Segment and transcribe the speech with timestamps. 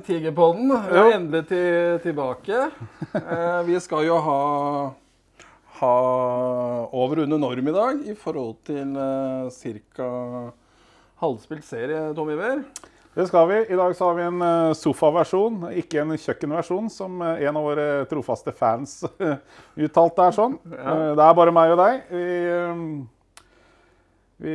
[0.00, 0.70] Tigerpodden.
[0.72, 2.64] Er endelig til, tilbake.
[3.18, 4.38] Eh, vi skal jo ha,
[5.80, 5.92] ha
[6.92, 10.08] over under norm i dag i forhold til eh, ca.
[11.22, 12.64] halvspilt serie, Tom Iver.
[13.12, 13.58] Det skal vi.
[13.68, 17.66] I dag så har vi en eh, sofaversjon, ikke en kjøkkenversjon, som eh, en av
[17.66, 19.02] våre trofaste fans
[19.84, 20.56] uttalte er sånn.
[20.72, 20.94] Ja.
[21.18, 22.06] Det er bare meg og deg.
[22.08, 22.22] Vi,
[22.54, 22.86] eh,
[24.42, 24.54] vi,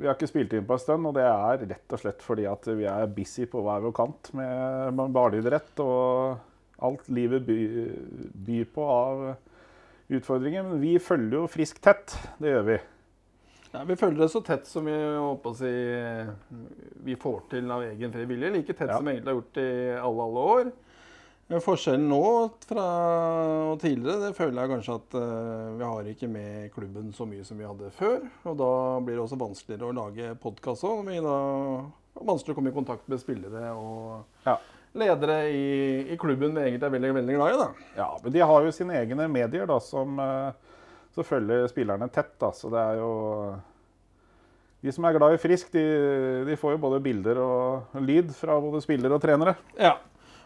[0.00, 2.44] vi har ikke spilt inn på en stund, og det er rett og slett fordi
[2.46, 6.36] at vi er busy på hver vår kant med med barneidrett og
[6.86, 7.88] alt livet by-
[8.46, 9.24] byr på av
[10.12, 10.62] utfordringer.
[10.68, 12.14] Men vi følger jo friskt tett.
[12.38, 12.76] Det gjør vi.
[13.72, 15.72] Ja, vi følger det så tett som vi, håper å si,
[17.04, 18.52] vi får til av egen fri vilje.
[18.54, 18.96] Like tett Ja.
[19.00, 20.70] som vi egentlig har gjort i alle, alle år.
[21.46, 22.20] Men Forskjellen nå
[22.66, 22.84] fra
[23.70, 27.44] og tidligere det føler jeg kanskje at eh, vi har ikke med klubben så mye
[27.46, 28.24] som vi hadde før.
[28.50, 28.70] Og da
[29.06, 31.06] blir det også vanskeligere å lage podkast òg.
[32.16, 34.56] Vanskelig å komme i kontakt med spillere og Ja.
[34.98, 35.68] ledere i,
[36.10, 37.60] i klubben vi egentlig er veldig, veldig glad i.
[37.62, 37.68] da.
[38.00, 40.50] Ja, men de har jo sine egne medier da, som, eh,
[41.14, 42.34] som følger spillerne tett.
[42.42, 42.50] Da.
[42.56, 43.12] Så det er jo
[44.82, 45.82] De som er glad i frisk, de,
[46.46, 49.54] de får jo både bilder og lyd fra både spillere og trenere.
[49.78, 49.94] Ja.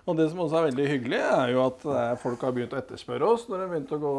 [0.08, 2.78] Og det som også er veldig hyggelig, er jo at eh, folk har begynt å
[2.80, 4.14] etterspørre oss når det har begynt å gå,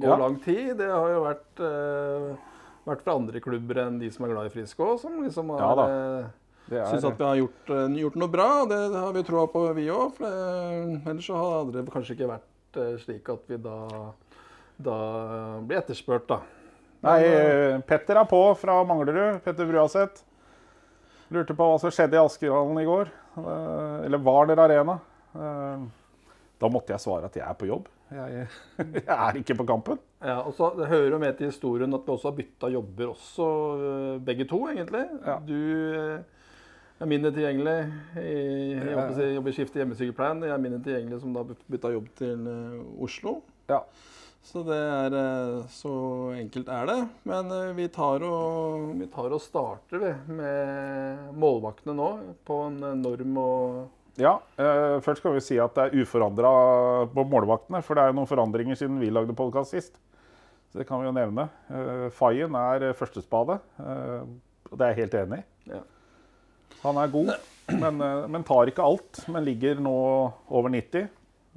[0.00, 0.16] gå Ja.
[0.16, 0.70] lang tid.
[0.80, 2.28] Det har jo vært, eh,
[2.88, 5.60] vært fra andre klubber enn de som er glad i frisk òg, som liksom har
[5.60, 8.48] Ja eh, syns at vi har gjort, eh, gjort noe bra.
[8.62, 10.20] og Det har vi troa på, vi òg.
[11.06, 14.12] Ellers så hadde det kanskje ikke vært slik at vi da,
[14.80, 16.40] da blir etterspurt, da.
[17.02, 19.42] Nei, Men, Petter er på fra Manglerud.
[19.42, 20.22] Petter Bruaseth.
[21.32, 23.08] Lurte på hva som skjedde i Askerhallen i går.
[23.36, 24.98] Eh, Eller Warner Arena.
[25.34, 25.88] Eh,
[26.60, 27.86] Da måtte jeg svare at jeg er på jobb.
[28.12, 28.46] Jeg,
[28.78, 29.98] jeg er ikke på kampen.
[30.20, 33.46] Ja, og så hører jo med til historien at vi også har bytta jobber også,
[33.80, 35.06] øh, begge to, egentlig.
[35.24, 35.38] Ja.
[35.40, 35.54] Du
[37.00, 37.92] er mindre tilgjengelig.
[38.20, 40.42] i- Jeg jobber i hjemmesykepleien.
[40.44, 42.44] Jeg er mindre tilgjengelig som da bytta jobb til
[43.00, 43.38] Oslo.
[43.70, 43.78] Ja.
[44.42, 45.92] Så det er øh, Så
[46.40, 46.98] enkelt er det.
[47.28, 52.10] Men øh, vi tar og, vi tar og starter vi, med målvaktene nå,
[52.46, 53.80] på en norm og
[54.20, 56.50] Ja, eh, Først skal vi si at det er uforandra
[57.12, 57.82] på målvaktene.
[57.84, 60.00] For det er jo noen forandringer siden vi lagde podkast sist.
[60.70, 61.48] Så det kan vi jo nevne.
[61.70, 63.58] Eh, Fayen er førstespade.
[63.80, 64.26] Eh,
[64.70, 65.72] og det er jeg helt enig i.
[65.72, 65.80] Ja.
[66.84, 67.32] Han er god,
[67.68, 69.24] men, eh, men tar ikke alt.
[69.28, 69.96] Men ligger nå
[70.48, 71.08] over 90.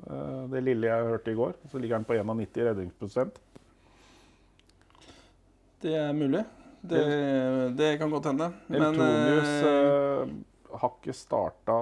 [0.09, 3.39] Eh, det lille jeg hørte i går, så ligger han på 91 i redningsprosent.
[5.83, 6.43] Det er mulig.
[6.83, 7.03] Det,
[7.77, 8.49] det kan godt hende.
[8.69, 10.33] Eltonius øh, eh,
[10.79, 11.77] har ikke starta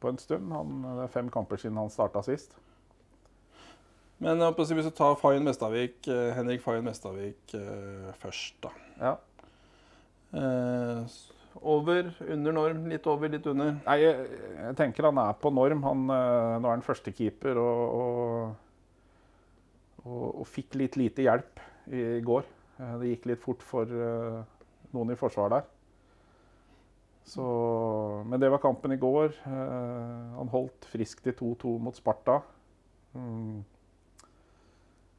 [0.00, 0.52] på en stund.
[0.52, 2.56] Han, det er fem kamper siden han starta sist.
[4.18, 8.72] Men hvis du tar Fayen Mestavik, eh, Henrik Fayen Mestavik eh, først, da.
[8.98, 9.14] Ja.
[10.34, 11.04] Eh,
[11.62, 13.72] over, under norm, litt over, litt under.
[13.84, 14.14] Nei, jeg,
[14.58, 15.82] jeg tenker han er på norm.
[15.86, 18.12] Han, eh, nå er han førstekeeper og, og,
[20.04, 21.54] og, og fikk litt lite hjelp
[21.94, 22.44] i går.
[22.78, 24.38] Eh, Det gikk litt fort for eh,
[24.94, 25.66] noen i forsvaret der.
[27.28, 27.44] Så,
[28.24, 29.34] men det var kampen i går.
[29.44, 32.38] Han holdt friskt i 2-2 mot Sparta.
[33.12, 33.60] Mm.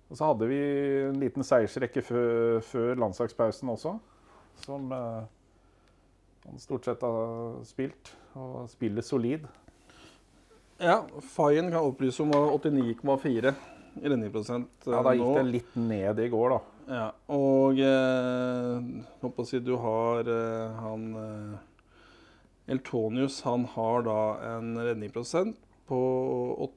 [0.09, 0.57] Og så hadde vi
[1.03, 3.93] en liten seiersrekke før, landslagspausen også,
[4.63, 4.89] som
[6.45, 9.47] han stort sett har spilt, og spiller solid.
[10.79, 11.01] Ja,
[11.33, 13.53] Fayen kan opplyse om var 89,4
[13.99, 14.93] i redningsprosent nå.
[14.93, 16.59] Ja, Da gikk det litt ned i går, da.
[16.89, 21.57] Ja, og eh, å si du har eh, han eh,
[22.73, 24.19] Eltonius, han har da
[24.55, 25.59] en redningsprosent
[25.89, 25.99] på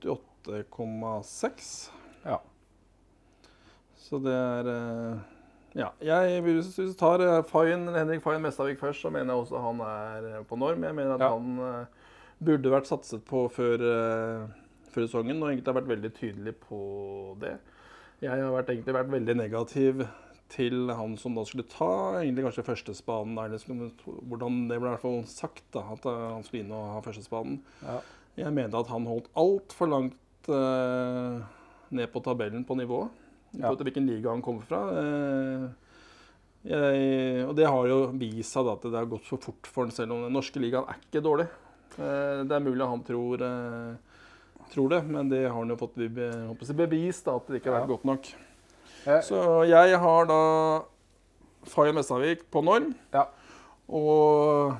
[0.03, 1.70] 88,6.
[2.26, 2.41] Ja.
[4.03, 5.23] Så det er eh,
[5.78, 5.88] Ja.
[6.04, 6.42] Jeg,
[7.00, 10.58] tar eh, Fayen, Henrik Fayen Mestavik først, så mener jeg også han er eh, på
[10.60, 10.84] norm.
[10.84, 11.30] Jeg mener at Ja.
[11.32, 11.86] han eh,
[12.42, 13.78] burde vært satset på før,
[14.92, 16.80] før sesongen, og egentlig har vært veldig tydelig på
[17.40, 17.54] det.
[18.22, 20.02] Jeg har vært, egentlig vært veldig negativ
[20.52, 23.38] til han som da skulle ta egentlig kanskje førstespaden.
[24.28, 27.60] Hvordan det ble i hvert fall sagt, da, at han skulle inn og ha førstespaden.
[27.86, 27.96] Ja.
[28.42, 31.40] Jeg mente at han holdt altfor langt eh,
[31.94, 33.21] ned på tabellen på nivået.
[33.52, 34.81] I forhold til hvilken liga han kommer fra.
[35.00, 35.64] Eh,
[36.62, 39.93] jeg, og det har jo vist seg at det har gått for fort for han,
[39.94, 41.49] selv om den norske ligaen er ikke dårlig.
[41.99, 44.22] Eh, det er mulig han tror, eh,
[44.72, 47.93] tror det, men det har han jo fått bevist da, at det ikke har vært
[47.96, 48.32] godt nok.
[49.26, 50.40] Så jeg har da
[51.69, 52.93] Faye Messavik på norm.
[53.12, 53.26] Ja.
[53.90, 54.78] Og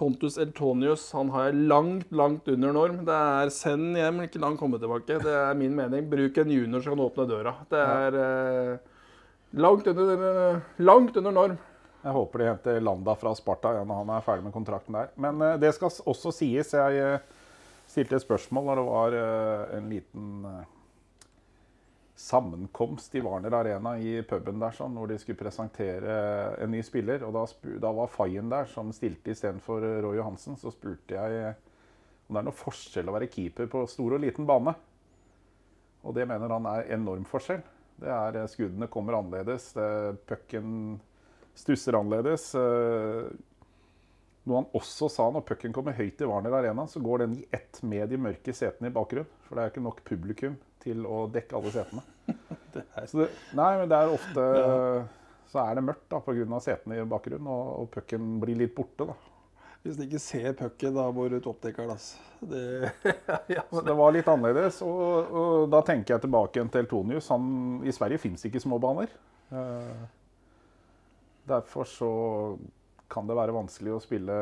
[0.00, 3.02] Pontus Eltonius han har jeg langt, langt under norm.
[3.04, 5.18] Det er send hjem, ikke la han komme tilbake.
[5.20, 6.06] Det er min mening.
[6.08, 7.52] Bruk en junior så kan åpne døra.
[7.68, 9.02] Det er eh,
[9.60, 11.58] langt, under, langt under norm.
[12.00, 15.12] Jeg håper de henter Landa fra Sparta ja, når han er ferdig med kontrakten der.
[15.20, 16.72] Men eh, det skal også sies.
[16.72, 17.46] Jeg eh,
[17.90, 20.62] stilte et spørsmål når det var eh, en liten eh,
[22.20, 26.16] sammenkomst i Warner Arena i puben der, sånn, hvor de skulle presentere
[26.60, 27.24] en ny spiller.
[27.26, 27.46] Og da,
[27.80, 30.58] da var Fayen der, som stilte istedenfor Roy Johansen.
[30.60, 31.54] Så spurte jeg
[32.28, 34.76] om det er noe forskjell å være keeper på stor og liten bane.
[36.06, 37.64] Og det mener han er enorm forskjell.
[38.00, 39.72] Det er Skuddene kommer annerledes.
[40.28, 41.00] Pucken
[41.56, 42.52] stusser annerledes.
[42.54, 43.30] eh,
[44.48, 47.44] Noe han også sa når pucken kommer høyt i Warner Arena, så går den i
[47.52, 49.28] ett med de mørke setene i bakgrunnen.
[49.44, 52.04] For det er ikke nok publikum til å dekke alle setene.
[53.10, 54.44] Så det, nei, men det er ofte
[55.50, 56.60] Så er det mørkt da, pga.
[56.62, 59.08] setene i bakgrunnen, og, og pucken blir litt borte.
[59.08, 59.16] da.
[59.80, 61.94] Hvis du ikke ser pucken, da må du ut oppdekkeren.
[61.94, 62.20] Altså.
[62.44, 62.92] Det,
[63.56, 64.82] ja, Så det var litt annerledes.
[64.84, 67.30] Og, og da tenker jeg tilbake igjen til Eltonius.
[67.32, 67.46] Han,
[67.82, 69.12] I Sverige fins ikke små baner.
[69.50, 70.02] Eh,
[71.48, 72.10] derfor så
[73.10, 74.36] kan det være vanskelig å spille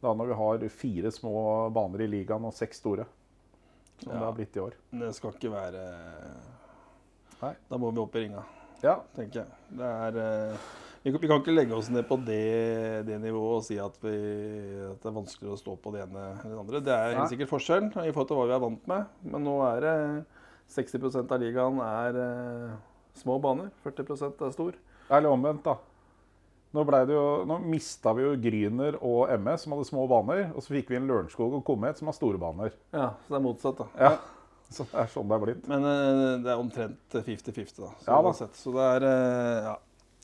[0.00, 1.34] da når vi har fire små
[1.76, 3.04] baner i ligaen og seks store.
[4.00, 4.74] Som det har blitt i år.
[5.00, 5.82] det skal ikke være
[7.40, 7.54] Nei.
[7.70, 8.42] Da må vi opp i ringa,
[8.82, 9.50] Ja, tenker jeg.
[9.76, 10.56] Det er eh,
[11.02, 13.96] vi, kan- vi kan ikke legge oss ned på det, det nivået og si at,
[14.04, 14.12] vi,
[14.90, 16.80] at det er vanskeligere å stå på det ene eller det andre.
[16.84, 19.06] Det er helt sikkert forskjell i forhold til hva vi er vant med.
[19.32, 19.94] Men nå er det
[20.76, 22.74] 60 av ligaen er eh,
[23.20, 23.70] små baner.
[23.84, 24.76] 40% er stor.
[25.10, 25.76] Eller omvendt, da.
[26.70, 30.52] Nå, jo, nå mista vi jo Gryner og MS, som hadde små baner.
[30.54, 32.76] Og så fikk vi en Lørenskog og Komet, som har store baner.
[32.94, 33.88] Ja, Så det er motsatt, da.
[33.98, 34.12] Ja,
[34.70, 35.64] Så det er sånn det er blitt.
[35.66, 37.88] Men eh, det er omtrent 50-50, da.
[37.90, 38.34] Så, Ja da.
[38.62, 39.78] så det er eh, Ja.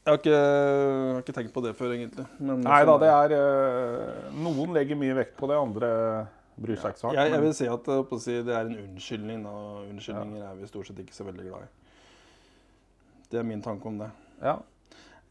[0.06, 2.24] Jeg har ikke, jeg har ikke tenkt på det før, egentlig.
[2.38, 5.88] Men Nei da, det er eh, Noen legger mye vekt på det, andre
[6.62, 7.18] bryr seg ikke så hardt.
[7.18, 7.90] Jeg, jeg vil si at
[8.22, 9.42] si, det er en unnskyldning.
[9.50, 11.72] Og Unnskyldninger er vi stort sett ikke så veldig glad i.
[13.34, 14.12] Det er min tanke om det.
[14.46, 14.60] ja.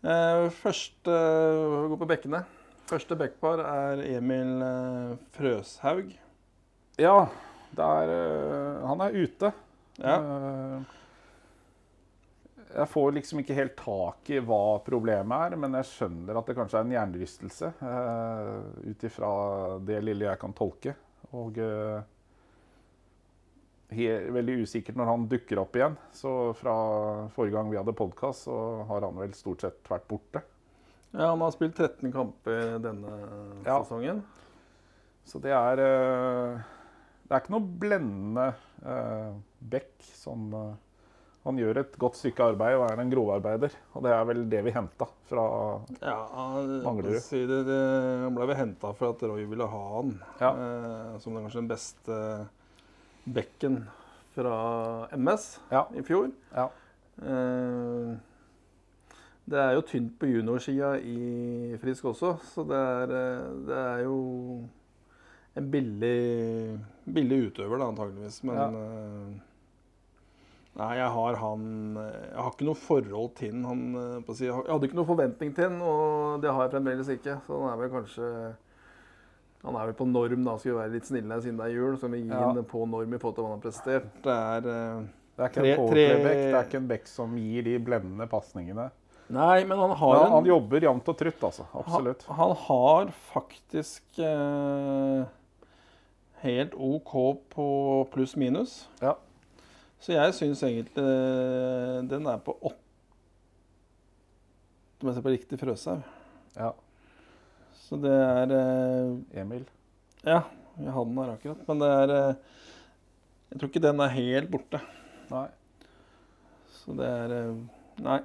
[0.04, 2.44] Eh, første gå går på bekkene.
[2.86, 6.12] Første bekkpar er Emil eh, Frøshaug.
[7.02, 7.16] ja,
[7.78, 9.52] er eh, Han er ute.
[9.98, 10.18] Ja.
[10.20, 10.94] Eh,
[12.76, 16.56] jeg får liksom ikke helt tak i hva problemet er, men jeg skjønner at det
[16.58, 17.70] kanskje er en hjernerystelse.
[18.84, 19.30] Ut ifra
[19.88, 20.96] det lille jeg kan tolke.
[21.36, 22.04] Og eh,
[24.36, 25.96] veldig usikkert når han dukker opp igjen.
[26.16, 26.76] Så fra
[27.36, 28.58] forrige gang vi hadde podkast, så
[28.90, 30.42] har han vel stort sett vært borte.
[31.16, 33.14] ja, han har spilt 13 kamper denne
[33.66, 33.80] Ja.
[33.84, 34.24] sesongen.
[35.26, 36.60] Så det er eh,
[37.26, 38.44] Det er ikke noe blendende
[38.86, 40.76] uh, Beck som eh,
[41.48, 43.74] Han gjør et godt stykke arbeid og er en grovarbeider.
[43.98, 45.46] Og det er vel det vi henta fra
[46.02, 46.20] Ja,
[46.86, 47.18] Manglerud.
[47.26, 47.80] Si det, det,
[48.26, 50.14] han ble vel henta for at Roy ville ha han.
[50.42, 50.52] Ja.
[50.54, 52.20] Eh, som den kanskje den beste
[53.34, 53.88] bekken
[54.36, 55.86] fra MS Ja.
[55.96, 56.32] i fjor.
[56.54, 56.68] Ja.
[57.22, 58.16] Eh,
[59.48, 64.04] det er jo tynt på juniorsida i Frisk også, så det er, eh, det er
[64.04, 64.18] jo
[65.56, 66.80] en billig,
[67.14, 68.44] billig utøver, da, antageligvis.
[68.44, 68.68] Men Ja.
[68.70, 69.42] eh,
[70.76, 73.94] Nei, jeg har han Jeg har ikke noe forhold til han.
[74.28, 77.40] jeg hadde ikke noe forventning til han, og det har jeg fremdeles ikke.
[77.48, 78.56] Så han er vel kanskje
[79.66, 80.58] Han er vel på norm, da.
[80.62, 82.52] Skal jo være litt snille siden det er jul, så vi gir Ja.
[82.54, 84.12] han på norm i forhold til hva han har prestert.
[84.24, 85.06] Det er eh,
[85.36, 87.78] Det er ikke Tre- en tre- powerplay-back, det er ikke en back som gir de
[87.80, 88.92] blendende pasningene.
[89.28, 91.66] Nei, men han har Men en han jobber jevnt og trutt, altså.
[91.74, 92.24] Absolutt.
[92.30, 95.26] Han, han har faktisk eh,
[96.46, 97.12] helt OK
[97.50, 97.66] på
[98.14, 98.86] pluss-minus.
[99.02, 99.16] Ja.
[100.00, 102.78] Så jeg syns egentlig eh, den er på åtte
[105.02, 106.04] Om jeg ser på riktig frøshaug.
[106.56, 106.70] Ja.
[107.86, 109.66] Så det er eh, Emil.
[110.26, 110.40] Ja,
[110.80, 111.60] vi hadde den her akkurat.
[111.70, 112.38] Men det er eh,
[113.52, 114.82] Jeg tror ikke den er helt borte.
[115.30, 115.46] Nei.
[116.80, 117.52] Så det er eh,
[118.06, 118.18] Nei.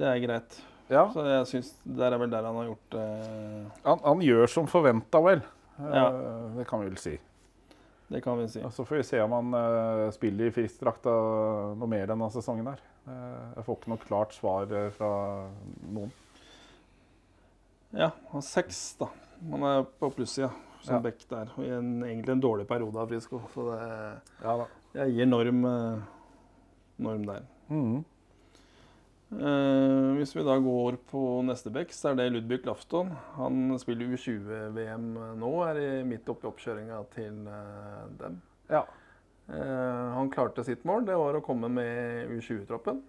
[0.00, 0.58] Det er greit.
[0.90, 4.48] Ja, Så jeg syns Det er vel der han har gjort eh, han, han gjør
[4.50, 5.42] som forventa, vel.
[5.78, 6.06] Eh, Ja.
[6.58, 7.16] Det kan vi vel si.
[8.10, 8.60] Det kan vi si.
[8.66, 11.12] Og Så får vi se om han eh, spiller i fristdrakta
[11.78, 12.80] noe mer denne sesongen her.
[13.56, 15.08] Jeg får ikke noe klart svar fra
[15.90, 16.10] noen.
[17.90, 19.08] Ja, han har seks, da.
[19.50, 21.00] Han er på plussida som Ja.
[21.00, 21.50] back der.
[21.56, 23.40] Og i en, egentlig en dårlig periode av Frisco.
[23.54, 26.00] Så det, Ja jeg gir norm, eh,
[26.98, 27.42] norm der.
[27.70, 28.04] Mm.
[29.30, 33.12] Eh, hvis vi da går på neste back, så er det Ludvig Lafton.
[33.36, 38.40] Han spiller U20-VM nå, er i midt oppi oppkjøringa til eh, dem.
[38.70, 38.82] Ja.
[39.50, 43.02] Eh, han klarte sitt mål, det var å komme med U20-troppen.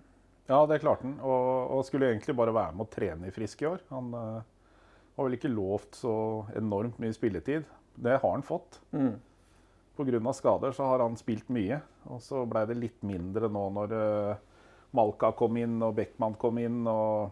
[0.51, 1.17] ja, det klarte han.
[1.25, 3.81] Og, og skulle egentlig bare være med å trene i Frisk i år.
[3.89, 4.41] Han eh,
[5.15, 6.13] har vel ikke lovt så
[6.57, 7.67] enormt mye spilletid.
[7.95, 8.79] Det har han fått.
[8.91, 9.19] Mm.
[9.97, 10.33] Pga.
[10.33, 11.81] skader så har han spilt mye.
[12.09, 14.41] Og så blei det litt mindre nå når eh,
[14.97, 16.85] Malka kom inn og Beckman kom inn.
[16.87, 17.31] og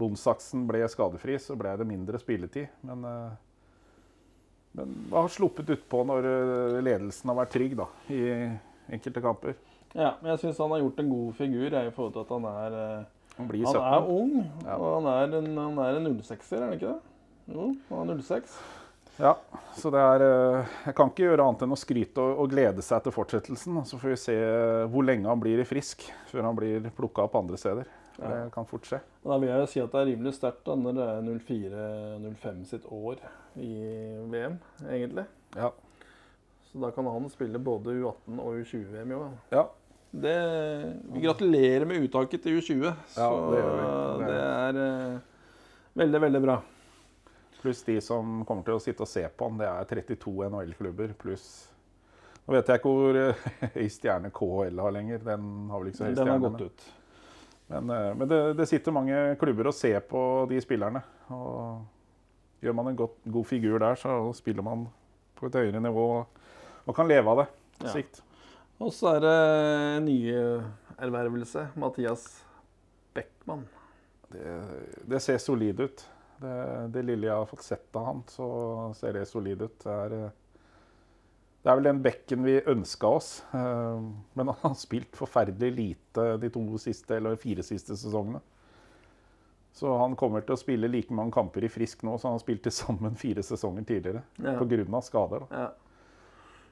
[0.00, 2.70] Bonsaksen ble skadefri, så ble det mindre spilletid.
[2.86, 3.32] Men, eh,
[4.78, 8.22] men har sluppet utpå når eh, ledelsen har vært trygg da, i
[8.92, 9.58] enkelte kamper.
[9.92, 12.32] Ja, men jeg syns han har gjort en god figur jeg, i forhold til at
[12.32, 12.78] han er
[13.38, 14.36] Han blir Han er ung,
[14.66, 17.00] og han er en, han er en 06-er, er han ikke det?
[17.52, 18.56] Jo, han er 06.
[19.20, 19.34] Ja,
[19.76, 22.84] så det er eh, Jeg kan ikke gjøre annet enn å skryte og, og glede
[22.84, 23.82] seg til fortsettelsen.
[23.88, 27.26] Så får vi se eh, hvor lenge han blir i frisk før han blir plukka
[27.26, 27.90] opp andre steder.
[28.18, 28.28] Ja.
[28.28, 29.00] Det kan fort skje.
[29.24, 32.88] Da vil jeg si at det er rimelig sterkt da, når det er 04-05 sitt
[32.92, 33.22] år
[33.60, 33.70] i
[34.32, 34.58] VM,
[34.88, 35.24] egentlig.
[35.56, 35.72] Ja.
[36.70, 39.32] Så da kan han spille både U18 og U20-VM i år.
[39.52, 39.68] ja.
[40.12, 40.34] Det,
[41.14, 42.90] vi gratulerer med uttaket til U20.
[43.14, 43.84] Så det gjør vi.
[44.22, 45.18] Det- det er uh,
[45.96, 46.56] veldig, veldig bra.
[47.62, 49.56] Pluss de som kommer til å sitte og se på han.
[49.60, 51.68] Det er 32 NHL-klubber pluss
[52.42, 53.42] Nå vet jeg ikke hvor eh,
[53.76, 55.20] høy stjerne KHL har lenger.
[55.22, 56.86] Den har vel ikke så høy Den har gått ut.
[57.70, 61.04] Men, eh, men det, det sitter mange klubber og ser på de spillerne.
[61.30, 64.88] Og gjør man en godt, god figur der, så spiller man
[65.38, 66.06] på et høyere nivå
[66.82, 67.46] og kan leve av det
[67.78, 67.94] på Ja.
[67.94, 68.20] sikt.
[68.80, 69.36] Og så er det
[70.06, 71.68] nyervervelse.
[71.78, 72.24] Mathias
[73.14, 73.66] Beckmann.
[74.32, 74.56] Det,
[75.06, 76.04] det ser solid ut.
[76.42, 76.54] Det,
[76.94, 78.46] det lille jeg har fått sett av han, så
[78.98, 79.76] ser det solid ut.
[79.84, 80.14] Det er,
[81.62, 83.30] det er vel den bekken vi ønska oss.
[83.54, 84.00] eh,
[84.34, 88.40] Men han har spilt forferdelig lite de to siste, eller fire siste sesongene.
[89.72, 92.70] Så han kommer til å spille like mange kamper i frisk nå som han spilte
[92.74, 94.24] sammen fire sesonger tidligere.
[94.42, 94.56] Ja.
[94.58, 95.00] Pga.
[95.06, 95.46] skader.
[95.46, 95.62] Da.
[95.62, 95.70] Ja.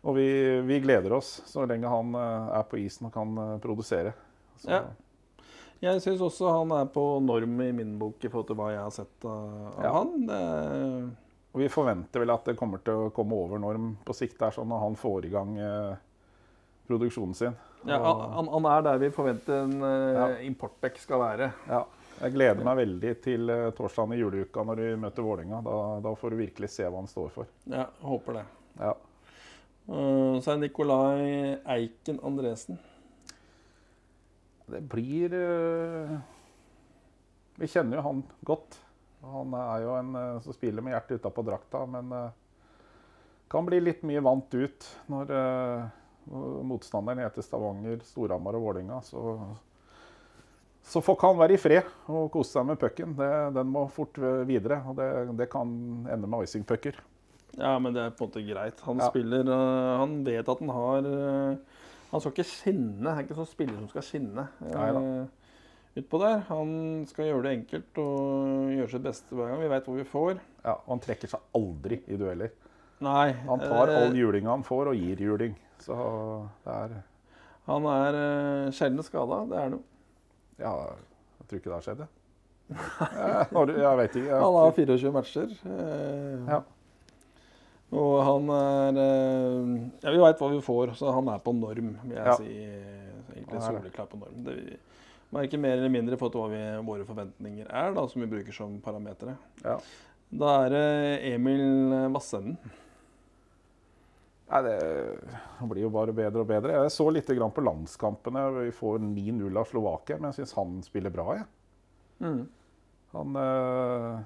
[0.03, 0.27] Og vi,
[0.65, 4.15] vi gleder oss så lenge han eh, er på isen og kan eh, produsere.
[4.63, 4.83] Så, Ja.
[5.81, 8.83] Jeg syns også han er på norm i min bok i forhold til hva jeg
[8.83, 9.93] har sett av, Ja.
[9.95, 10.11] han.
[10.29, 10.41] Det,
[11.55, 14.53] Og vi forventer vel at det kommer til å komme over norm på sikt der,
[14.53, 15.95] sånn når han får i gang eh,
[16.87, 17.57] produksjonen sin.
[17.89, 20.27] ja, han, han er der vi forventer en Ja.
[20.45, 21.49] importbekk skal være.
[21.69, 21.85] Ja,
[22.21, 23.47] jeg gleder meg veldig til
[23.79, 25.63] torsdagen i juleuka når vi møter Vålerenga.
[25.65, 27.47] Da, da får du virkelig se hva han står for.
[27.73, 28.45] Ja, håper det.
[28.79, 28.93] Ja.
[29.91, 32.77] Uh, så er Nikolai Eiken Andresen.
[34.71, 36.13] Det blir uh,
[37.59, 38.79] Vi kjenner jo han godt.
[39.33, 42.15] Han er jo en uh, som spiller med hjertet utapå drakta, men
[43.51, 45.31] kan bli litt mye vant ut når
[46.71, 49.01] motstanderen heter Stavanger, Storhamar og Vålinga.
[49.03, 49.35] Så,
[50.87, 53.17] så får han være i fred og kose seg med pucken.
[53.19, 55.09] Den må fort videre, og det,
[55.41, 55.67] det kan
[56.07, 57.03] ende med icing-pucker.
[57.59, 58.81] Ja, men det er på en måte greit.
[58.87, 59.09] Han Ja.
[59.11, 61.57] spiller uh, Han vet at han har uh,
[62.13, 63.09] Han skal ikke skinne.
[63.09, 65.27] Han er ikke sånn spiller som skal skinne uh,
[65.99, 66.41] utpå der.
[66.49, 66.73] Han
[67.11, 69.61] skal gjøre det enkelt og gjøre sitt beste hver gang.
[69.63, 70.41] Vi veit hvor vi får.
[70.65, 72.51] Ja, og han trekker seg aldri i dueller.
[73.01, 73.33] Nei.
[73.49, 75.55] Han tar eh, all julinga han får, og gir juling.
[75.81, 75.97] Så
[76.67, 76.97] det er
[77.71, 79.45] Han er uh, sjelden skada.
[79.49, 79.83] Det er han jo.
[80.61, 80.73] Ja,
[81.41, 82.17] jeg tror ikke det har skjedd, jeg.
[83.51, 84.29] Jeg, jeg vet ikke.
[84.29, 85.55] Jeg, Han har 24 matcher.
[85.65, 86.61] Uh, Ja.
[87.91, 89.71] Og han er eh,
[90.05, 92.37] Ja, vi veit hva vi får, så han er på norm, vil jeg Ja.
[92.39, 92.53] si.
[93.35, 94.45] Egentlig soleklar på norm.
[94.47, 94.79] Det
[95.33, 98.79] merker mer eller mindre fått hva vi, våre forventninger er, da, som vi bruker som
[98.85, 99.37] parametere.
[99.65, 99.79] Ja.
[100.31, 102.57] Da er det Emil Vassenden.
[104.51, 104.79] Nei, det
[105.71, 106.73] blir jo bare bedre og bedre.
[106.83, 108.49] Jeg så litt grann på landskampene.
[108.67, 111.27] Vi får 9-0 av Slovakia, men jeg syns han spiller bra.
[111.39, 111.47] Jeg.
[112.27, 112.41] Mm.
[113.15, 114.25] Han eh,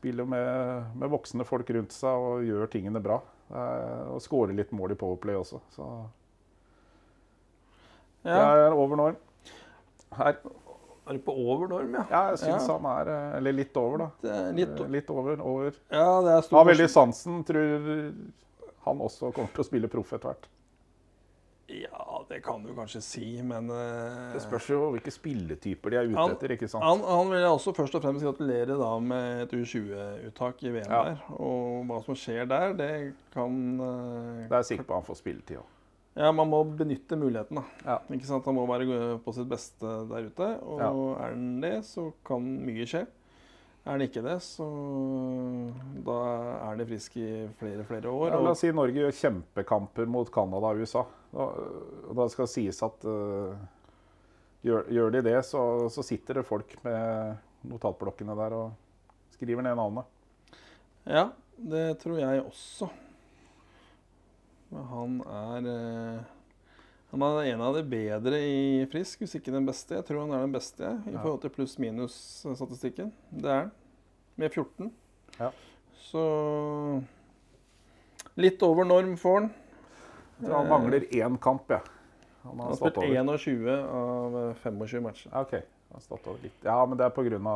[0.00, 3.20] spiller med, med voksne folk rundt seg og gjør tingene bra.
[3.50, 5.60] Eh, og skårer litt mål i Powerplay også.
[5.76, 5.86] Så
[8.24, 8.36] Ja.
[8.66, 9.16] er over norm.
[10.12, 10.36] Her.
[11.08, 12.04] Er du på over norm, ja?
[12.10, 12.76] Ja, jeg syns Ja.
[12.78, 14.08] han er eh, Eller litt over, da.
[14.22, 15.40] Det litt, Eh, Litt over.
[15.40, 15.72] over.
[15.90, 17.44] ja, det er stor Har veldig sansen.
[17.44, 18.14] Tror
[18.84, 20.46] han også kommer til å spille proff etter hvert.
[21.70, 26.08] Ja, det kan du kanskje si, men uh, Det spørs jo hvilke spilletyper de er
[26.10, 26.54] ute Han- etter.
[26.56, 26.82] ikke sant?
[26.82, 30.88] Han, han vil jeg også først og fremst gratulere da med et U20-uttak i VM
[30.90, 31.02] Ja.
[31.12, 31.20] der.
[31.38, 32.90] Og hva som skjer der, det
[33.34, 35.68] kan uh, Det er sikkert på han får spilletid òg.
[36.18, 37.62] Ja, man må benytte muligheten, da.
[37.86, 37.98] Ja.
[38.10, 38.44] Ikke sant?
[38.44, 40.48] Han må være på sitt beste der ute.
[40.66, 40.90] Og Ja.
[41.22, 43.06] er han det, så kan mye skje.
[43.86, 44.66] Er han ikke det, så
[46.04, 47.28] da er han frisk i
[47.60, 48.28] flere, flere år.
[48.34, 51.04] Ja, la oss si Norge gjør kjempekamper mot Canada og USA.
[51.34, 53.52] Og da skal det sies at uh,
[54.66, 57.36] gjør, gjør de det, så, så sitter det folk med
[57.70, 60.08] notatblokkene der og skriver ned navnet.
[61.06, 62.90] ja, det tror jeg også.
[64.70, 66.36] Men han er uh,
[67.10, 69.96] Han er en av de bedre i frisk, hvis ikke den beste.
[69.96, 73.10] Jeg tror han er den beste jeg, i forhold til pluss-minus-statistikken.
[73.34, 73.72] Det er han.
[74.38, 74.92] Med 14.
[75.40, 75.50] Ja.
[75.98, 76.22] Så
[78.38, 79.50] Litt over norm får han.
[80.40, 81.82] Jeg tror han mangler én kamp, jeg.
[82.42, 83.36] Han Han har stått spilt over.
[83.38, 85.30] 21 av 25 matcher.
[85.36, 85.64] Ok, OK.
[85.92, 86.62] har stått over litt.
[86.64, 87.38] Ja, men det er pga.
[87.40, 87.46] Han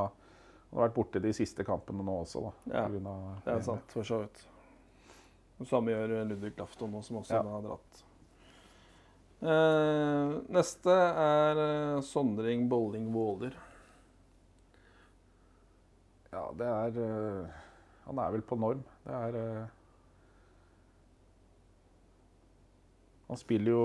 [0.81, 2.51] har vært borte de siste kampene nå også, da.
[2.75, 4.45] Ja, på grunn av- Det er sant, for så vidt.
[5.59, 7.43] Det samme gjør Ludvig Lafton nå, som også Ja.
[7.43, 8.03] har dratt.
[9.45, 11.59] Eh, neste er
[11.97, 13.55] eh, Sondring Bolling Våler.
[16.33, 16.99] Ja, det er
[17.45, 17.47] eh,
[18.07, 18.83] Han er vel på norm.
[19.07, 19.67] Det er eh,
[23.29, 23.85] Han spiller jo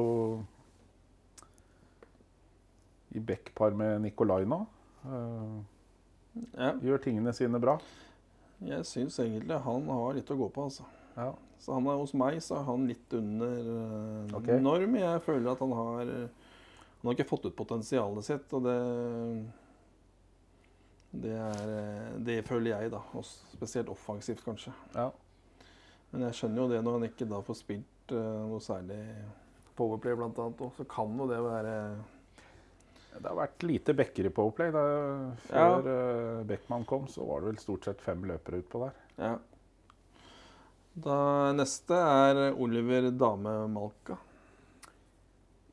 [3.10, 4.64] i backpar med Nikolai nå.
[5.06, 5.60] Eh,
[6.54, 7.80] Ja, gjør tingene sine bra.
[8.62, 10.86] jeg syns egentlig han har litt å gå på, altså.
[11.16, 11.34] Ja.
[11.60, 14.60] Så han er hos meg, så er han litt under uh, okay.
[14.64, 14.96] norm.
[14.96, 16.06] Jeg føler at han har
[17.00, 18.78] Han har ikke fått ut potensialet sitt, og det
[21.12, 23.02] Det er eh, Det føler jeg, da.
[23.14, 24.74] Og spesielt offensivt, kanskje.
[24.96, 25.10] ja.
[26.12, 29.00] Men jeg skjønner jo det når han ikke da får spilt eh, noe særlig
[29.80, 31.76] powerplay blant annet så kan jo det være
[33.14, 34.74] Det har vært lite backer i Powerplay.
[34.76, 34.84] Da,
[35.50, 39.00] før eh, Beckman kom, så var det vel stort sett fem løpere utpå der.
[39.20, 39.36] Ja.
[41.00, 41.20] Da
[41.56, 44.20] neste er Oliver Dame Malka.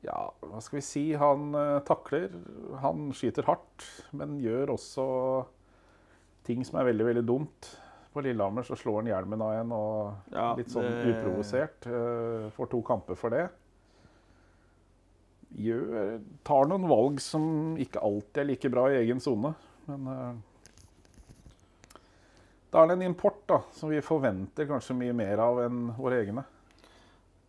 [0.05, 1.03] Ja, hva skal vi si?
[1.19, 2.33] Han eh, takler.
[2.83, 3.85] Han skyter hardt,
[4.17, 5.07] men gjør også
[6.47, 7.71] ting som er veldig, veldig dumt.
[8.17, 11.85] På Lillehammer så slår han hjelmen av en, og Ja, litt sånn det- uprovosert.
[11.85, 13.43] Uh, får to kamper for det.
[15.53, 19.53] Gjør, tar noen valg som ikke alltid er like bra i egen sone,
[19.87, 20.33] men uh,
[22.73, 26.17] Da er det en import da, som vi forventer kanskje mye mer av enn våre
[26.25, 26.43] egne.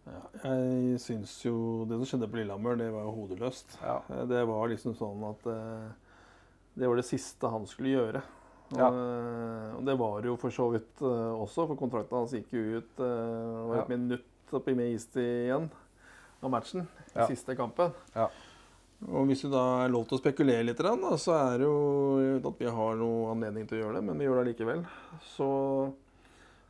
[0.06, 1.56] Ja, jeg syns jo
[1.88, 3.78] Det som skjedde på Lillehammer, det var jo hodeløst.
[3.82, 4.02] Ja.
[4.12, 5.88] Eh, Det var liksom sånn at uh,
[6.78, 8.22] det var det siste han skulle gjøre.
[8.76, 8.88] Ja.
[8.92, 12.80] eh, og det var jo for så vidt eh, også, for kontrakten hans gikk jo
[12.82, 13.96] ut eh, Det var et Ja.
[13.96, 15.70] minutt oppi med istid igjen
[16.42, 16.86] av matchen.
[17.14, 17.26] i Ja.
[17.26, 17.92] Siste kampen.
[18.14, 18.28] Ja.
[19.08, 22.18] Og hvis du da er lov til å spekulere litt, da, så er det jo
[22.38, 24.80] uten at vi har noe anledning til å gjøre det, men vi gjør det likevel.
[25.36, 25.48] Så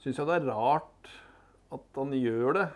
[0.03, 1.09] syns jeg det er rart
[1.73, 2.69] at han gjør det.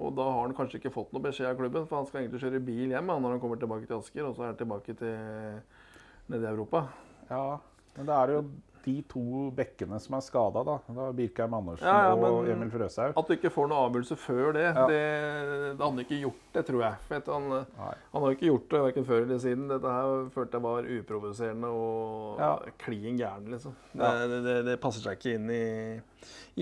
[0.00, 2.40] Og da har han kanskje ikke fått noe beskjed av klubben, for han skal egentlig
[2.40, 4.96] kjøre bil hjem han, når han kommer tilbake til Asker, og så er han tilbake
[4.96, 5.60] til
[6.32, 6.86] nede i Europa.
[7.28, 7.58] Ja,
[7.96, 8.44] men det er jo
[8.84, 9.20] de to
[9.56, 10.74] bekkene som er skada, da.
[10.92, 13.14] da Birkheim Andersen Ja, ja, og Emil Frøshaug.
[13.16, 14.82] At du ikke får noe avgjørelse før det, Ja.
[14.90, 16.98] det, det hadde han ikke gjort det, tror jeg.
[17.08, 17.64] For han,
[18.12, 19.64] han har ikke gjort det verken før eller siden.
[19.72, 22.50] Dette her følte jeg var uprovoserende og Ja.
[22.84, 23.72] klin gæren, liksom.
[23.94, 24.26] Det, Ja.
[24.34, 26.00] det, det, det passer seg ikke inn i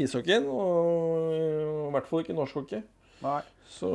[0.07, 2.83] ishockeyen, og i hvert fall ikke i norsk hockey.
[3.23, 3.40] Nei.
[3.66, 3.88] Så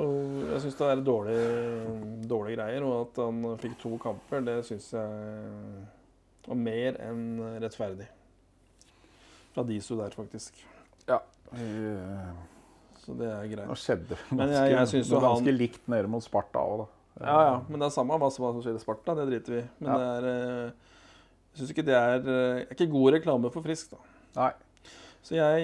[0.51, 2.83] jeg syns det er dårlige, dårlig greier.
[2.83, 5.87] Og at han fikk to kamper, det syns jeg
[6.47, 7.23] var mer enn
[7.61, 8.07] rettferdig.
[9.53, 10.53] Fra Disu der, faktisk.
[11.07, 11.21] Ja.
[11.53, 12.29] Eh,
[13.07, 13.67] Så det er greit.
[13.69, 16.59] Nå skjedde det Men ganske, jeg- jeg synes det ganske han- likt nede mot Sparta
[16.59, 16.87] òg, da.
[17.25, 19.69] Ja, ja, men det er samme hva som skjer i Sparta, det driter vi i.
[19.79, 19.97] Men Ja.
[19.97, 20.27] det er
[20.67, 20.71] eh,
[21.55, 23.97] Jeg syns ikke det er, eh, er ikke god reklame for Frisk, da.
[24.35, 24.51] Nei.
[25.23, 25.61] Så jeg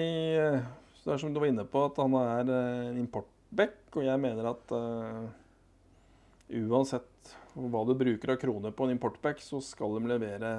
[0.56, 0.60] eh,
[0.96, 4.02] så Det er som du var inne på, at han er eh, en importback, og
[4.02, 5.28] jeg mener at uh,
[6.50, 10.50] uansett hva du bruker av kroner på en importback, så skal de levere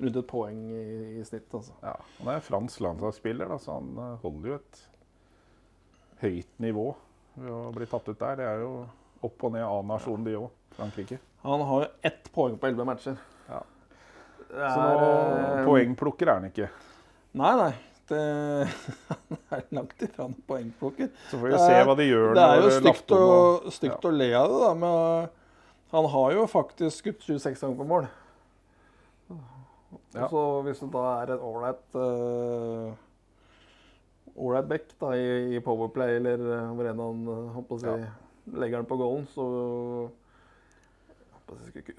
[0.00, 0.84] rundt et poeng i,
[1.20, 1.74] i snitt, altså.
[1.82, 1.96] Ja.
[2.20, 4.80] Han er fransk landslagsspiller, da, så han eh, holder jo et
[6.22, 6.86] høyt nivå
[7.34, 8.38] ved å bli tatt ut der.
[8.40, 8.72] Det er jo
[9.26, 10.48] opp og ned A-nasjonen, de òg.
[10.76, 11.18] Frankrike.
[11.42, 13.18] Han har jo ett poeng på elleve matcher.
[13.48, 13.60] Ja.
[14.50, 16.68] Er, Så nå, er, eh, poengplukker er han ikke.
[17.40, 17.72] Nei, nei.
[18.10, 18.20] Det
[19.10, 21.10] han er langt ifra noen poengplukker.
[21.30, 23.20] Så får vi se hva de gjør Det er jo stygt å,
[23.70, 24.10] stygt ja.
[24.10, 24.72] å le av det, da.
[24.80, 25.36] Men
[25.90, 28.08] han har jo faktisk skutt 26 ganger på mål.
[30.14, 30.26] Ja.
[30.30, 32.92] Så hvis det da er et ålreit uh,
[34.40, 37.24] Ålreit back da, i, i Powerplay, eller eh, hvor enn han
[37.56, 37.94] håper å si,
[38.56, 39.44] legger den på goalen, så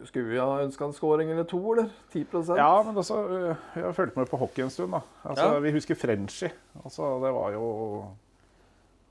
[0.08, 1.90] skulle- vi ha ønska en scoring eller to, eller?
[2.14, 4.92] 10% Ja, men øh, jeg har fulgt med på hockey en stund.
[4.92, 5.02] da.
[5.24, 5.60] Altså, Ja.
[5.60, 6.50] Vi husker Frenchy.
[6.84, 8.06] Altså, det var jo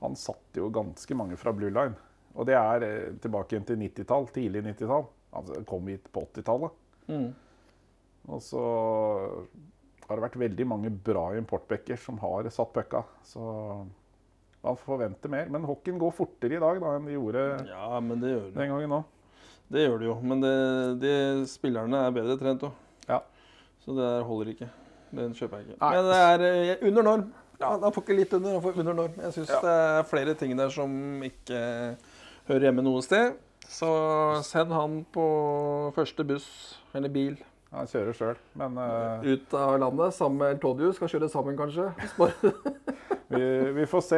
[0.01, 1.95] Han satt jo ganske mange fra blue line.
[2.35, 5.07] Og det er eh, tilbake igjen til 90-tall, tidlig 90-tall.
[5.39, 6.77] Altså, kom hit på 80-tallet.
[7.11, 7.29] Mm.
[8.31, 8.61] Og så
[10.07, 13.03] har det vært veldig mange bra importbacker som har satt pucka.
[13.27, 13.41] Så
[14.61, 15.49] man forventer mer.
[15.51, 18.73] Men hockeyen går fortere i dag da, enn de gjorde Ja, men det gjør den
[18.75, 19.17] gangen òg.
[19.71, 20.15] Det gjør det jo.
[20.27, 20.55] Men det,
[21.01, 21.13] de
[21.49, 22.79] spillerne er bedre trent òg.
[23.07, 23.21] Ja.
[23.81, 24.67] Så det der holder ikke.
[25.15, 25.79] Den kjøper jeg ikke.
[25.81, 25.93] Nei.
[25.95, 27.23] Men det er eh, under norm.
[27.61, 29.17] Ja, da får ikke litt under, da får under norm.
[29.21, 29.59] Jeg syns Ja.
[29.63, 31.59] det er flere ting der som ikke
[32.49, 33.37] hører hjemme noe sted.
[33.71, 33.87] Så
[34.43, 35.25] send han på
[35.95, 36.47] første buss
[36.97, 37.37] eller bil
[37.71, 38.39] Han kjører sjøl.
[38.59, 40.91] Men uh, ut av landet sammen med Eltodio.
[40.95, 41.87] Skal kjøre sammen, kanskje.
[43.31, 44.17] Vi, vi får se.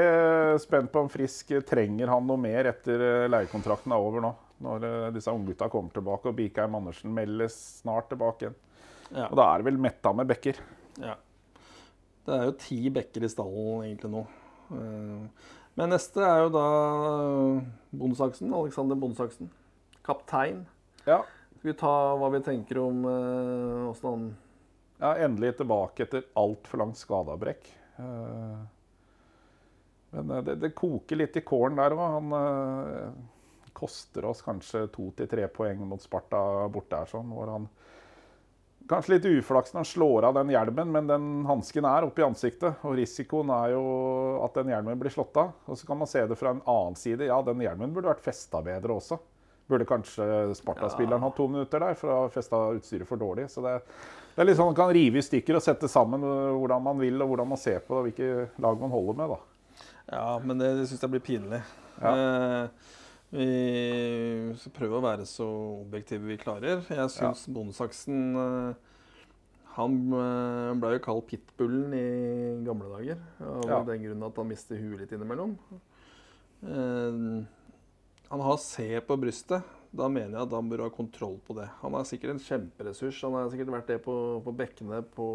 [0.64, 4.32] Spent på om Frisk trenger han noe mer etter eh, leiekontrakten er over nå.
[4.66, 8.56] Når eh, disse unggutta kommer tilbake, og Bikheim Andersen meldes snart tilbake igjen.
[9.12, 9.28] Ja.
[9.28, 10.64] Og da er det vel metta med bekker.
[11.04, 11.14] Ja.
[12.26, 14.24] Det er jo ti bekker i stallen egentlig nå.
[15.80, 16.66] Men neste er jo da
[17.98, 18.52] Bondesaksen.
[18.54, 19.50] Alexander Bondesaksen.
[20.06, 20.66] Kaptein.
[21.08, 21.24] Ja.
[21.58, 24.26] Skal vi ta hva vi tenker om eh, åssen han
[25.00, 27.70] Ja, endelig tilbake etter altfor langt skadeavbrekk.
[27.98, 28.58] Eh,
[30.14, 32.04] Men det, det koker litt i kålen der òg.
[32.20, 33.16] Han eh,
[33.74, 37.66] koster oss kanskje to til tre poeng mot Sparta borte her, sånn, hvor han
[38.90, 42.82] Kanskje litt uflaks når han slår av den hjelmen, men den hansken er oppi ansiktet.
[42.84, 43.84] Og risikoen er jo
[44.44, 45.54] at den hjelmen blir slått av.
[45.72, 47.30] Og så kan man se det fra en annen side.
[47.30, 49.20] Ja, den hjelmen burde vært festa bedre også.
[49.72, 50.26] Burde kanskje
[50.60, 53.48] Sparta-spilleren hatt to minutter der for å ha festa utstyret for dårlig.
[53.54, 53.78] Så det,
[54.36, 57.24] det er litt sånn Man kan rive i stykker og sette sammen hvordan man vil
[57.24, 59.38] og hvordan man ser på det, og hvilke lag man holder med.
[59.38, 59.80] da.
[60.12, 61.64] Ja, men det, det syns jeg blir pinlig.
[62.02, 62.12] Ja.
[62.12, 62.92] Eh,
[63.34, 65.48] vi skal prøve å være så
[65.82, 66.84] objektive vi klarer.
[66.86, 68.74] Jeg syns Bondesaksen eh,
[69.78, 72.04] Han eh, ble jo kalt pitbullen i
[72.68, 73.24] gamle dager.
[73.42, 73.80] Av Ja.
[73.88, 75.56] den grunn at han mister huet litt innimellom.
[76.62, 77.46] Eh,
[78.30, 79.64] han har C på brystet.
[79.94, 81.68] Da mener jeg at han bør ha kontroll på det.
[81.84, 83.20] Han er sikkert en kjemperessurs.
[83.26, 84.16] Han har sikkert vært det på,
[84.46, 85.28] på bekkene på,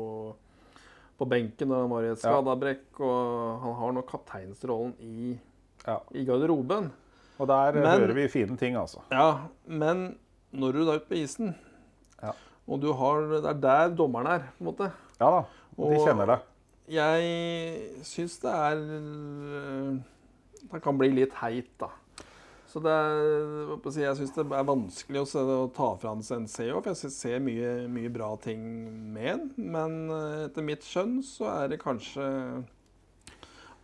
[1.19, 2.33] på benken når han var i et Ja.
[2.33, 2.87] skadabrekk.
[2.99, 5.39] Og han har nå kapteinsrollen i,
[5.87, 6.01] Ja.
[6.15, 6.91] i garderoben.
[7.38, 9.01] Og der eh, Men- hører vi fine ting, altså.
[9.12, 9.29] Ja,
[9.66, 10.18] men
[10.53, 11.55] når du er ute på isen,
[12.22, 12.33] Ja.
[12.66, 15.42] og du har, det er der dommeren er, på en måte Ja da.
[15.79, 16.38] Og de kjenner det.
[16.88, 19.98] Jeg syns det er øh,
[20.72, 21.87] Det kan bli litt heit, da.
[22.68, 27.11] Så det er, jeg syns det er vanskelig å, ta fra en CEO, for jeg
[27.14, 28.61] ser mye, mye bra ting
[29.14, 29.70] med den.
[29.72, 32.27] Men øh, etter mitt skjønn så er det kanskje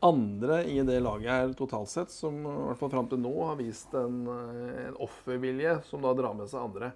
[0.04, 3.56] andre i det laget her totalt sett som i hvert fall fram til nå har
[3.58, 6.92] vist en, øh, en offervilje som da drar med seg andre.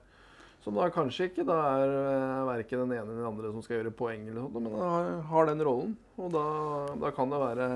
[0.64, 3.78] Som da kanskje ikke da er eh, verken den ene eller den andre som skal
[3.78, 5.94] gjøre poeng, eller sånt, men har, den rollen.
[6.18, 6.46] Og da,
[7.06, 7.68] da kan det være,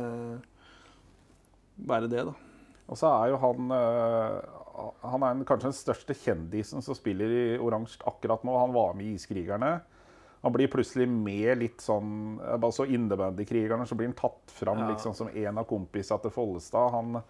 [1.92, 2.35] være det, da.
[2.90, 4.59] Og så er jo han eh,
[5.07, 8.59] Han er kanskje den største kjendisen som spiller i oransje akkurat nå.
[8.59, 9.79] Han var med i Iskrigerne.
[10.43, 14.89] Han blir plutselig med litt sånn altså Innebandykrigerne, så blir han tatt fram Ja.
[14.91, 16.91] liksom som en av kompisene til Follestad.
[16.91, 17.21] Han,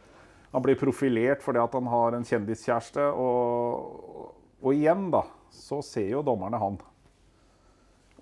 [0.53, 3.05] han blir profilert fordi at han har en kjendiskjæreste.
[3.13, 6.79] Og, og igjen, da, så ser jo dommerne han.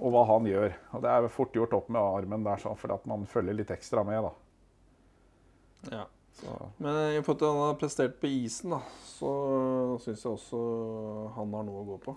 [0.00, 0.74] Og hva han gjør.
[0.96, 3.70] Og det er fort gjort opp med armen der, sånn, fordi at man følger litt
[3.70, 4.32] ekstra med, da.
[5.92, 6.06] Ja.
[6.40, 9.30] Så, Men i forhold til at han har prestert på isen, da, så
[10.02, 10.60] syns jeg også
[11.36, 12.16] han har noe å gå på.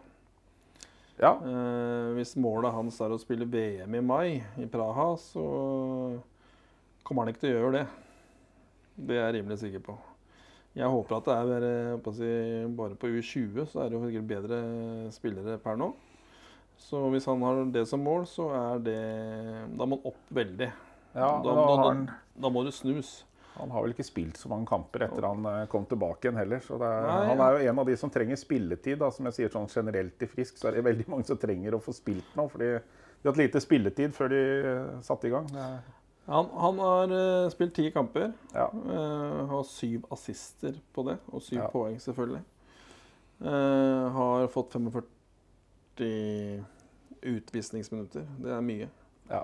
[1.22, 1.34] Ja.
[1.38, 4.28] Eh, hvis målet hans er å spille VM i mai
[4.62, 5.44] i Praha, så
[7.04, 7.86] kommer han ikke til å gjøre det.
[8.94, 9.98] Det er jeg rimelig sikker på.
[10.74, 12.32] Jeg håper at det er bare, si,
[12.78, 14.62] bare på U20 så er det jo sikkert bedre
[15.14, 15.92] spillere per nå.
[16.82, 19.02] Så hvis han har det som mål, så er det
[19.78, 20.72] Da må han opp veldig.
[21.14, 23.20] ja da, da, da, da må det snus.
[23.54, 26.62] Han har vel ikke spilt så mange kamper etter han eh, kom tilbake igjen heller.
[26.66, 28.98] Så det er, Nei, han er jo en av de som trenger spilletid.
[29.02, 31.78] Da, som jeg sier sånn generelt i Frisk, så er det veldig mange som trenger
[31.78, 32.48] å få spilt nå.
[32.52, 35.52] fordi de har hatt lite spilletid før de eh, satte i gang.
[36.26, 38.32] Han, han har uh, spilt ti kamper.
[38.54, 38.70] ja.
[38.72, 41.68] Uh, har syv assister på det, og syv Ja.
[41.72, 42.44] poeng, selvfølgelig.
[43.44, 45.04] Uh, har fått 45
[47.24, 48.24] utvisningsminutter.
[48.40, 48.88] Det er mye.
[49.30, 49.44] Ja.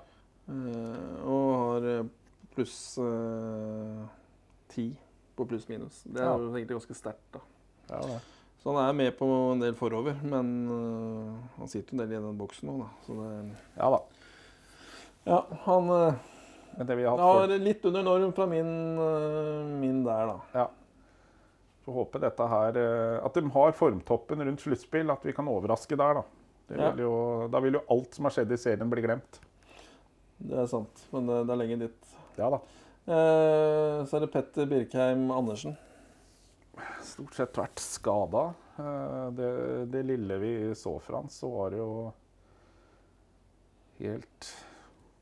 [0.49, 2.05] Og har
[2.55, 4.01] pluss eh,
[4.73, 4.89] ti
[5.35, 6.03] på pluss-minus.
[6.03, 6.35] Det er Ja.
[6.35, 7.23] egentlig ganske sterkt.
[7.33, 7.39] da.
[7.89, 8.19] ja, det.
[8.59, 12.17] Så han er med på en del forover, men uh, han sitter jo en del
[12.17, 12.89] i den boksen nå, da.
[13.05, 13.29] Så det,
[13.77, 13.99] ja da.
[15.29, 16.13] ja, han uh,
[16.75, 18.67] det vi har litt under norm fra min,
[19.79, 20.65] min der, da.
[21.85, 22.77] får håpe dette her
[23.25, 25.09] At de har formtoppen rundt sluttspill.
[25.11, 26.23] At vi kan overraske der, da.
[26.69, 26.91] Det Ja.
[26.91, 29.39] vil jo, da vil jo alt som har skjedd i serien, bli glemt.
[30.37, 32.18] Det er sant, men det, det er lenge dit.
[32.39, 32.61] Ja da.
[33.09, 35.77] Eh, så er det Petter Birkheim Andersen.
[37.03, 38.47] Stort sett vært skada.
[39.35, 39.47] Det,
[39.91, 41.89] det lille vi så fra han, så var det jo
[43.99, 44.51] helt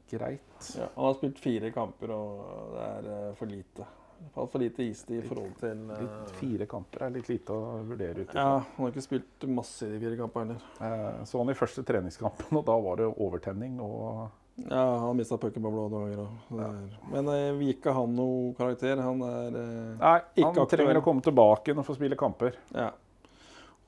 [0.10, 0.73] greit.
[0.77, 3.88] Ja, han har spilt fire kamper, og det er eh, for lite.
[4.34, 8.23] For, lite istid i forhold til eh, Litt, fire kamper er litt lite å vurdere
[8.23, 8.41] ut ifra.
[8.45, 11.10] Ja, han har ikke spilt masse i de fire kampene heller.
[11.17, 14.27] Eh, Så han i første treningskampen, og da var det overtenning og
[14.65, 16.96] Ja, han mista pucken på blå dager òg.
[17.13, 18.98] Men eh, vi ikke han noe karakter.
[19.06, 20.72] Han er eh, Nei, Ikke han aktuell.
[20.72, 22.58] trenger å komme tilbake og få spille kamper.
[22.74, 22.89] Ja.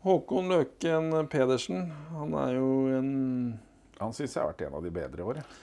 [0.05, 3.09] Håkon Løken Pedersen, han er jo en
[3.99, 5.41] Han syns jeg har vært en av de bedre i år.
[5.41, 5.57] jeg.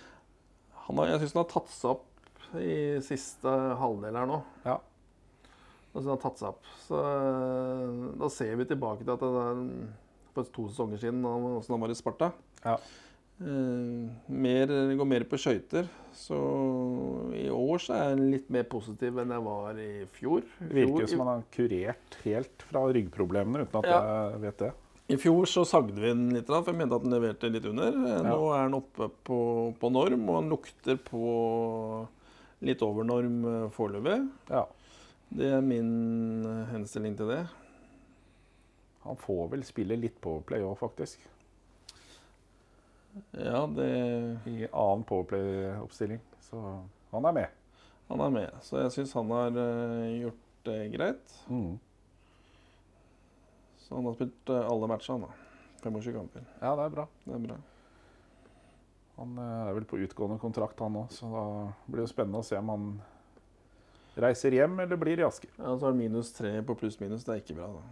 [0.90, 2.75] har, syns han har tatt seg opp i
[3.07, 4.42] siste halvdel her nå.
[4.66, 4.77] Ja.
[5.95, 6.69] Altså, han har tatt seg opp.
[6.85, 9.64] Så eh, da ser vi tilbake til at det er
[10.37, 12.33] for to sesonger siden, hvordan han var i Sparta.
[12.66, 12.77] Ja.
[13.38, 15.88] Eh, mer, går mer på skøyter.
[16.16, 16.37] Så
[17.37, 20.40] i år så er jeg litt mer positiv enn jeg var i fjor.
[20.40, 24.31] I Det virker fjor- som man har kurert helt fra ryggproblemene, uten at Ja.
[24.33, 24.72] jeg vet det.
[25.09, 27.92] I fjor så sagde vi den litt, for jeg mente at den leverte litt under.
[27.92, 32.09] Nå Nå er den oppe på, på norm, og den lukter på
[32.62, 34.31] litt over norm eh, foreløpig.
[34.51, 34.64] Ja.
[35.31, 37.46] Det er min eh, henstilling til det.
[39.05, 41.18] Han får vel spille litt på playoff, faktisk.
[43.31, 43.88] Ja, det
[44.44, 46.20] I annen powerplay-oppstilling.
[46.40, 46.61] Så
[47.11, 47.48] han er med.
[48.09, 48.59] Han er med.
[48.62, 51.38] Så jeg syns han har eh, gjort det greit.
[51.48, 51.79] Mm.
[53.83, 55.26] Så han har spilt eh, alle matchene.
[55.26, 55.42] han da.
[55.83, 56.46] 25 kamper.
[56.61, 57.07] Ja, det er bra.
[57.24, 57.59] Det er bra.
[59.16, 61.44] Han eh, er vel på utgående kontrakt, han òg, så da
[61.87, 62.88] blir det spennende å se om han
[64.20, 65.50] reiser hjem eller blir i Asker.
[65.57, 67.24] Ja, så er det minus tre på pluss-minus.
[67.24, 67.83] Det er ikke bra, da.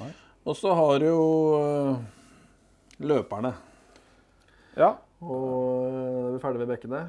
[0.00, 0.12] Nei.
[0.48, 1.24] Og så har du jo
[3.00, 3.54] løperne.
[4.78, 4.94] Ja.
[5.20, 7.02] Og da er vi ferdig ved bekkene.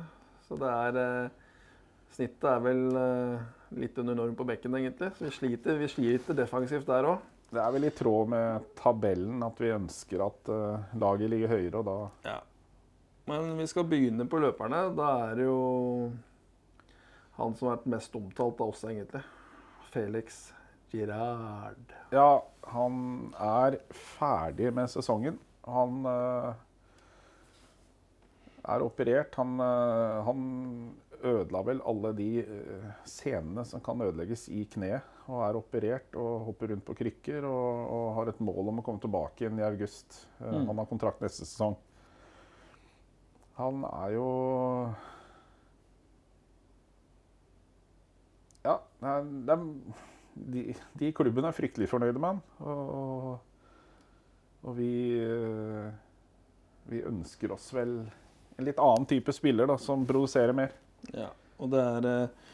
[0.47, 1.37] Så det er eh,
[2.11, 3.43] Snittet er vel eh,
[3.79, 5.13] litt under norm på bekken, egentlig.
[5.15, 7.21] Så vi sliter, vi sliter defensivt der òg.
[7.51, 11.83] Det er vel i tråd med tabellen at vi ønsker at eh, laget ligger høyere,
[11.83, 12.39] og da Ja.
[13.29, 14.81] Men vi skal begynne på løperne.
[14.97, 16.11] Da er det jo
[17.37, 19.21] han som har vært mest omtalt av oss, egentlig.
[19.93, 20.41] Felix
[20.91, 21.95] Girard.
[22.11, 22.41] Ja,
[22.73, 23.77] han er
[24.17, 25.39] ferdig med sesongen.
[25.67, 26.51] Han eh,
[28.67, 29.35] er operert.
[29.39, 30.43] Han, eh, han
[31.21, 35.05] ødela vel alle de eh, senene som kan ødelegges i kneet.
[35.31, 38.85] Og er operert og hopper rundt på krykker og, og har et mål om å
[38.85, 40.25] komme tilbake igjen i august.
[40.39, 40.67] Eh, Mm.
[40.67, 41.77] Han har kontrakt neste sesong.
[43.59, 44.27] Han er jo
[48.61, 48.75] Ja,
[50.33, 52.41] de, de i klubben er fryktelig fornøyde med han.
[52.61, 53.39] Og,
[54.61, 55.87] og vi, eh,
[56.91, 57.95] vi ønsker oss vel
[58.61, 60.73] en litt annen type spiller da, som produserer mer.
[61.11, 61.31] Ja.
[61.61, 62.49] Og det er eh,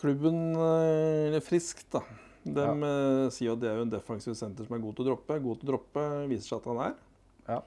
[0.00, 2.02] klubben eh, eller Frisk, da.
[2.42, 5.10] De eh, sier at det er jo en defensiv senter som er god til å
[5.12, 5.38] droppe.
[5.44, 6.98] God til å droppe viser seg at han er.
[7.50, 7.60] Ja.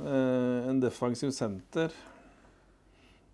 [0.00, 1.92] Eh, en defensiv senter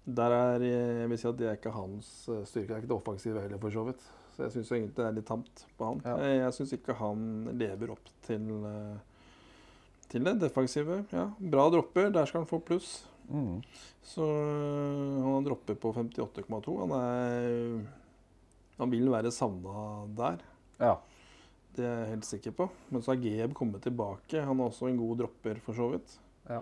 [0.06, 2.12] Der er Jeg vil si at det er ikke hans
[2.48, 2.68] styrke.
[2.68, 4.06] Det er ikke det offensive heller, for så vidt.
[4.36, 6.02] Så jeg syns egentlig det er litt tamt på han.
[6.04, 6.16] Ja.
[6.28, 7.20] Jeg, syns ikke han
[7.56, 8.50] lever opp til,
[10.12, 11.00] til det defensive.
[11.16, 12.98] Ja, bra dropper, der skal han få pluss.
[13.28, 13.62] Mm.
[14.06, 16.76] Så øh, han har droppet på 58,2.
[16.86, 17.86] Han
[18.78, 20.42] Han vil være savna der.
[20.80, 20.94] Ja.
[21.76, 22.68] Det er jeg helt sikker på.
[22.90, 24.40] Men så har Geb kommet tilbake.
[24.44, 26.18] Han er også en god dropper, for så vidt.
[26.48, 26.60] Ja.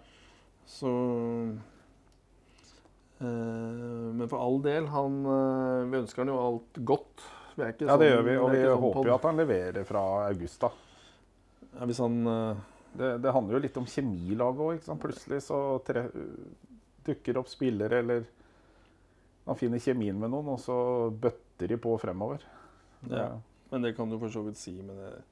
[0.67, 0.89] Så
[3.21, 7.27] øh, Men for all del, han øh, Vi ønsker han jo alt godt.
[7.57, 8.37] Ja, det sånn- gjør vi.
[8.37, 10.71] Og vi, vi sånn håper jo at han leverer fra august, da.
[11.79, 12.57] ja, Hvis han øh,
[12.95, 14.89] Det, det handler jo litt om kjemilaget òg.
[15.03, 16.07] Plutselig så tre,
[17.05, 18.27] dukker opp spillere, eller
[19.45, 20.77] han finner kjemien med noen, og så
[21.11, 22.45] bøtter de på fremover.
[23.01, 23.35] Det, Ja.
[23.71, 24.77] Men det kan du for så vidt si.
[24.87, 25.23] Men jeg,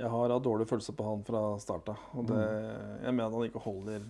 [0.00, 1.94] jeg har hatt dårlig følelse på han fra starta.
[2.18, 2.40] Og det,
[3.04, 4.02] jeg mener han ikke holder,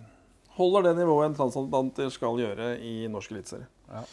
[0.57, 3.69] holder det nivået en transatlanter skal gjøre i norsk eliteserie.
[3.91, 4.03] Ja.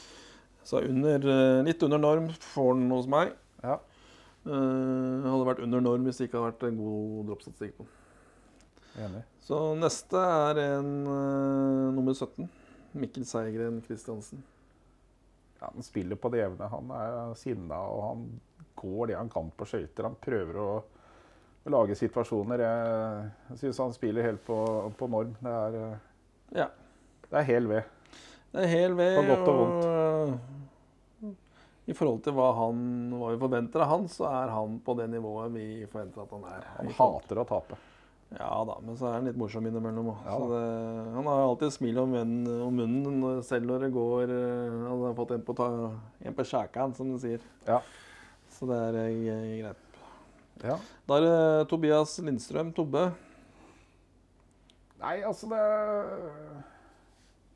[0.67, 3.33] Så under, eh, litt under norm får han hos meg.
[3.62, 3.79] Ja.
[4.47, 7.96] Uh, hadde vært under norm hvis det ikke hadde vært en god droppstatistikk på den.
[8.97, 9.23] Enig.
[9.45, 12.47] Så neste er en uh, nummer 17.
[12.97, 14.43] Mikkel Seigren Kristiansen.
[15.61, 16.69] Ja, han spiller på det jevne.
[16.73, 18.23] Han er sinna, og han
[18.77, 20.09] går det han kan på skøyter.
[20.09, 20.71] Han prøver å,
[21.65, 22.65] å lage situasjoner.
[22.65, 24.59] Jeg, jeg syns han spiller helt på,
[24.97, 25.37] på norm.
[25.43, 26.71] Det er, uh, Ja.
[27.29, 27.93] det er hel ved.
[28.53, 29.19] Det er hel ved.
[29.21, 30.39] På godt og og,
[31.87, 32.79] I forhold til hva, han,
[33.15, 36.49] hva vi forventer av han, så er han på det nivået vi forventer at han
[36.51, 36.65] er.
[36.81, 37.79] Han hater å tape.
[38.37, 40.25] Ja da, men så er han litt morsom innimellom òg.
[40.29, 40.35] Ja
[41.16, 45.14] han har alltid smil om, venn- om munnen selv når det går eh, Han har
[45.16, 45.68] fått en på, ta,
[46.20, 47.46] en på kjakan, som de sier.
[47.64, 47.79] Ja.
[48.53, 50.01] Så det er eh, greit.
[50.66, 50.77] ja.
[51.09, 53.07] Da er det Tobias Lindstrøm, Tobbe.
[55.01, 55.62] Nei, altså det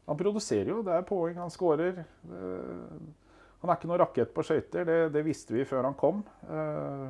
[0.09, 0.81] Han produserer jo.
[0.87, 1.37] Det er poeng.
[1.41, 2.01] Han skårer.
[2.31, 4.85] Han er ikke noe rakett på skøyter.
[4.89, 6.23] Det, det visste vi før han kom.
[6.49, 7.09] Eh,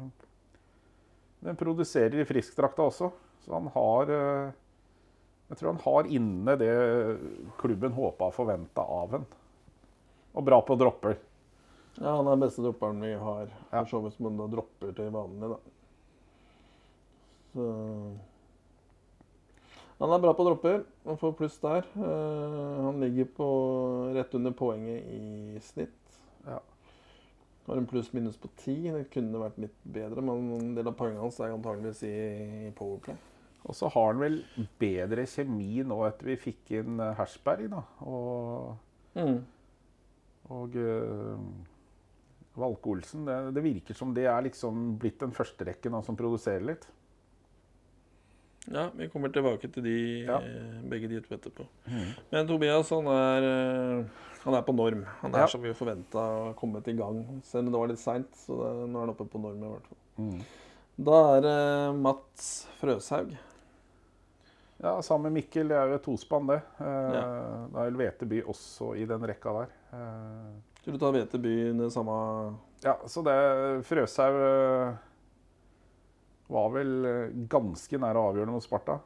[1.47, 3.09] Men produserer i friskdrakta også.
[3.45, 4.53] Så han har eh,
[5.51, 6.75] Jeg tror han har inne det
[7.59, 9.27] klubben håpa og forventa av ham.
[10.31, 11.19] Og bra på dropper.
[11.99, 13.51] Ja, Han er den beste dropperen vi har.
[13.71, 15.59] For så vidt som han da dropper til vanlig, da.
[17.51, 17.65] Så
[20.01, 20.85] Han er bra på dropper.
[21.05, 21.89] Han får pluss der.
[21.99, 23.49] Eh, han ligger på
[24.15, 26.21] rett under poenget i snitt.
[26.47, 26.61] Ja.
[27.67, 28.79] Har en pluss-minus på ti.
[28.89, 32.15] Det kunne vært litt bedre, men en del av poengene hans er antageligvis i,
[32.71, 33.19] i Powerplay.
[33.69, 34.39] Og så har han vel
[34.81, 37.83] bedre kjemi nå etter vi fikk inn eh, Hersberg, da.
[38.07, 38.77] Og,
[39.19, 39.41] Mm.
[40.55, 41.41] og uh,
[42.57, 43.25] Valke Olsen.
[43.27, 46.87] Det, det virker som det er liksom blitt den førsterekken som produserer litt.
[48.71, 49.97] Ja, vi kommer tilbake til de,
[50.29, 50.37] Ja.
[50.39, 51.67] eh, begge de to etterpå.
[52.31, 54.07] Men Tobias han er,
[54.45, 55.05] han er på norm.
[55.23, 55.47] Han er Ja.
[55.47, 57.41] som vi forventa komme kommet i gang.
[57.43, 59.75] Selv om det var litt seint, så det, nå er han oppe på norm i
[59.75, 60.45] hvert fall.
[61.03, 63.37] Da er det Mats Frøshaug.
[64.83, 65.69] Ja, sammen med Mikkel.
[65.69, 66.61] Det er jo et tospann, det.
[66.81, 67.23] Eh, Ja.
[67.73, 69.73] Da er vel Veteby også i den rekka der.
[69.93, 72.15] Eh, Skulle du ta Veteby det samme
[72.83, 74.95] ja, så det Frøshaug eh,
[76.49, 76.95] var vel
[77.53, 78.97] ganske nære å avgjøre mot Sparta.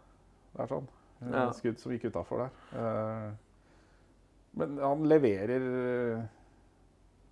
[0.54, 0.86] Det er sånn.
[1.32, 1.48] Ja.
[1.56, 2.54] Skudd som gikk utafor der.
[2.78, 3.32] Eh,
[4.54, 5.66] men han leverer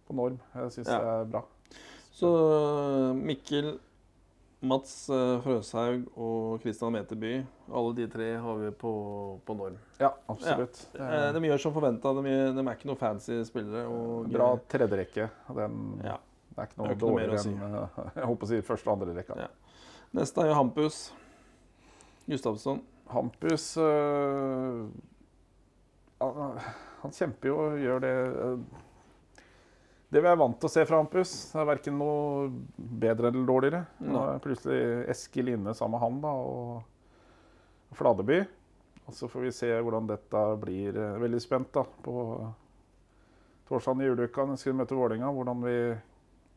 [0.08, 0.40] på norm.
[0.56, 0.98] Jeg syns Ja.
[0.98, 1.44] det er bra.
[2.12, 2.32] Så
[3.14, 3.78] Mikkel,
[4.62, 7.32] Mats eh, Frøshaug og Christian Meteby,
[7.74, 8.92] alle de tre har vi på,
[9.46, 9.78] på norm.
[9.98, 10.84] Ja, absolutt.
[10.94, 12.12] Det Eh, De gjør som forventa.
[12.14, 12.22] De,
[12.54, 13.88] de er ikke noe fancy spillere.
[13.90, 15.26] Og, bra tredjerekke.
[15.58, 16.14] Den Ja.
[16.52, 17.50] det er ikke noe er ikke noe dårligere si.
[17.56, 19.40] enn eh, jeg håper å si første og andre rekka.
[19.42, 19.50] Ja.
[20.14, 21.00] Neste er jo Hampus
[22.28, 22.82] Gustavsson.
[23.12, 24.86] Hampus øh,
[26.22, 26.58] han,
[27.02, 28.14] han kjemper jo og gjør det
[28.46, 28.58] øh,
[30.12, 33.78] Det vi er vant til å se fra Hampus, er verken noe bedre eller dårligere.
[34.04, 38.42] Nå er plutselig Eskil inne sammen med han da, og Fladeby.
[39.08, 40.98] Og så får vi se hvordan dette blir.
[41.22, 42.14] Veldig spent da, på
[43.70, 45.30] torsdag i juleuka når vi skal møte Vålerenga.
[45.32, 45.76] Hvordan vi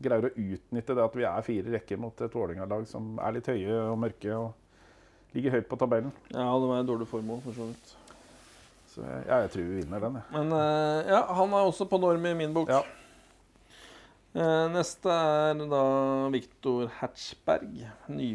[0.03, 3.47] greier å utnytte det at vi er fire rekker mot et Vålerenga-lag som er litt
[3.53, 6.11] høye og mørke og ligger høyt på tabellen.
[6.33, 7.95] Ja, det var en dårlig formål, for så vidt.
[8.91, 10.27] Så jeg, ja, jeg tror vi vinner den, jeg.
[10.35, 12.71] Men eh, ja, han er også på norm i min bok.
[12.71, 12.83] Ja.
[14.35, 15.83] Eh, neste er da
[16.33, 17.77] Viktor Hertzberg.
[18.11, 18.31] Ny,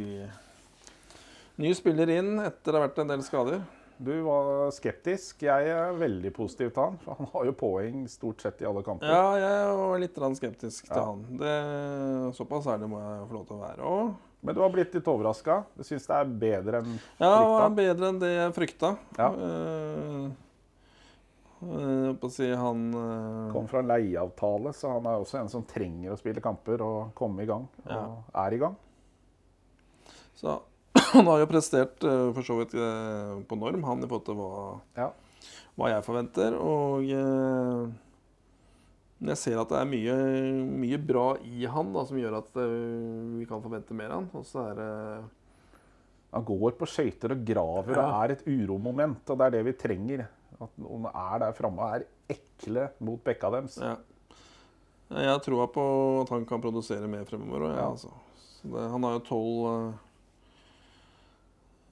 [1.61, 3.61] ny spiller inn etter det har vært en del skader.
[4.01, 5.43] Du var skeptisk.
[5.45, 6.97] Jeg er veldig positiv til han.
[7.05, 9.13] For han har jo poeng stort sett i alle kamper.
[9.13, 11.05] Ja, jeg var litt skeptisk til Ja.
[11.05, 11.21] han.
[11.37, 13.81] Det, såpass ærlig må jeg få lov til å være.
[13.85, 15.67] Og, Men du har blitt litt overraska.
[15.77, 17.59] Du syns det er bedre enn ja, det frykta?
[17.61, 18.97] var bedre enn det jeg frykta.
[19.19, 19.29] Ja.
[19.29, 20.31] Å
[21.61, 26.41] si han eh, Kom fra leieavtale, så han er også en som trenger å spille
[26.45, 27.67] kamper og komme i gang.
[27.85, 28.05] Og Ja.
[28.47, 28.77] er i gang.
[30.41, 30.61] Så
[31.15, 34.39] han har jo prestert eh, for så vidt eh, på norm, han i forhold til
[34.41, 35.11] hva, Ja.
[35.77, 36.57] hva jeg forventer.
[36.57, 37.91] Og eh,
[39.29, 40.17] jeg ser at det er mye,
[40.81, 44.31] mye bra i han da, som gjør at eh, vi kan forvente mer av han.
[44.33, 44.91] Og så er det
[46.33, 48.03] Han går på skøyter og graver Ja.
[48.07, 50.29] og er et uromoment, og det er det vi trenger.
[50.61, 53.79] At noen er der framme og er ekle mot bekka deres.
[53.81, 53.97] ja.
[55.11, 55.83] Jeg har troa på
[56.23, 57.65] at han kan produsere mer fremover.
[57.73, 57.87] Ja, Ja.
[57.91, 58.11] altså.
[58.63, 59.95] Det, han har jo tolv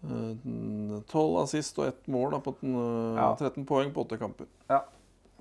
[0.05, 3.35] eh, Tolv assist og ett mål da, på den, eh, Ja.
[3.37, 4.47] 13 poeng på åtte kamper.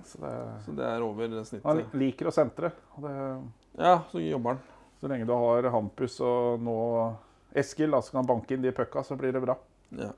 [0.04, 1.64] Så det, Så det er over snittet.
[1.64, 2.72] han liker å sentre.
[2.98, 3.42] Det,
[3.78, 4.58] Ja, så jobber han.
[5.00, 7.16] så lenge du har Hampus og nå
[7.54, 9.56] Eskil, da, så kan banke inn de pucka, så blir det bra.
[9.92, 10.12] Ja.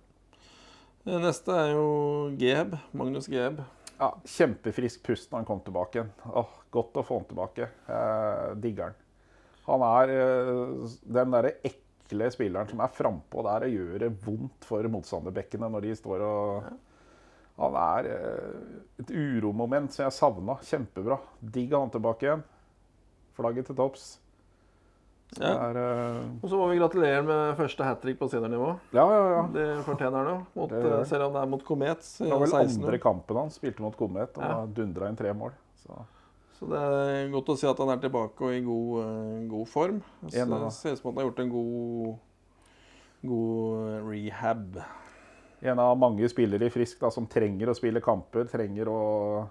[1.08, 1.84] Neste er jo
[2.36, 2.74] Geb.
[2.92, 3.60] Magnus Geb.
[4.00, 6.10] Ja, Kjempefrisk pust når han kom tilbake igjen.
[6.28, 7.66] Åh, Godt å få han tilbake.
[7.90, 8.98] Eh, digger han.
[9.66, 14.68] Han er eh, den derre ekle spilleren som er frampå der og gjør det vondt
[14.68, 16.70] for motstanderbekkene når de står og
[17.60, 20.58] Han er eh, et uromoment som jeg savna.
[20.68, 21.18] Kjempebra.
[21.40, 22.44] Digg han tilbake igjen.
[23.36, 24.12] Flagget til topps.
[25.30, 25.52] Så Ja.
[25.70, 26.30] er, uh...
[26.42, 28.70] Og så må vi gratulere med første hat trick på seniornivå.
[28.92, 29.42] ja, ja, ja.
[29.54, 30.38] Det fortjener han jo.
[30.58, 32.00] Mot, Det eh, selv om det er mot Komet.
[32.18, 34.66] Det var vel 16 andre kampen han spilte mot Komet og Ja.
[34.66, 35.52] dundra inn tre mål.
[35.84, 36.00] Så.
[36.58, 39.68] Så det er godt å si at han er tilbake og i god, eh, god
[39.68, 40.02] form.
[40.28, 42.18] Så det ser ut som han har gjort en god,
[43.22, 44.82] god rehab.
[45.62, 49.48] En av mange spillere i Frisk da, som trenger å spille kamper, trenger å,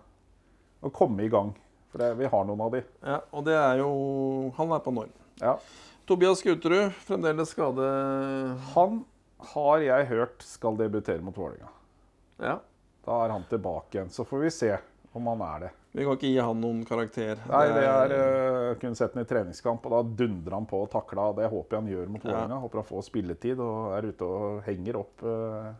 [0.83, 1.53] å komme i gang.
[1.89, 2.83] For det, vi har noen av de.
[3.01, 5.09] Ja, og det er jo Han er på norm.
[5.39, 5.55] Ja.
[6.09, 7.89] Tobias Guterud, fremdeles skade...
[8.75, 9.03] Han
[9.53, 11.69] har jeg hørt skal debutere mot Vålerenga.
[12.43, 12.59] Ja.
[13.05, 14.09] Da er han tilbake igjen.
[14.11, 14.71] Så får vi se
[15.11, 15.69] om han er det.
[15.91, 17.39] Vi kan ikke gi han noen karakter.
[17.49, 20.91] Nei, det er uh, kun sett han i treningskamp, og da dundrer han på og
[20.93, 21.31] takla.
[21.37, 22.43] Det håper jeg han gjør mot Ja.
[22.61, 25.71] Håper han får spilletid og er ute og henger opp eh,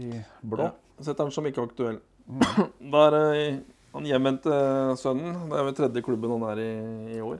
[0.00, 0.08] de
[0.40, 0.70] blå.
[0.70, 1.04] Ja.
[1.04, 2.00] Setter han som ikke aktuell.
[2.24, 2.42] Mm.
[2.94, 3.46] Da er det
[3.92, 4.56] han hjemvendte
[4.96, 5.36] sønnen.
[5.50, 6.72] Det er vel tredje klubben han er i
[7.18, 7.36] i år,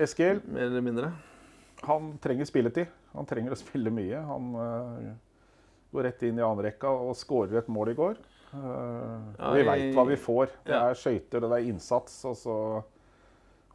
[0.00, 1.10] Eskil, mer eller mindre.
[1.82, 2.86] han trenger spilletid.
[3.12, 4.20] Han trenger å spille mye.
[4.24, 5.10] Han uh,
[5.92, 8.20] går rett inn i annenrekka og skårer et mål i går.
[8.54, 10.54] Uh, Ja, vi veit hva vi får.
[10.66, 10.86] Det ja.
[10.90, 12.16] er skøyter, det er innsats.
[12.30, 12.56] Og så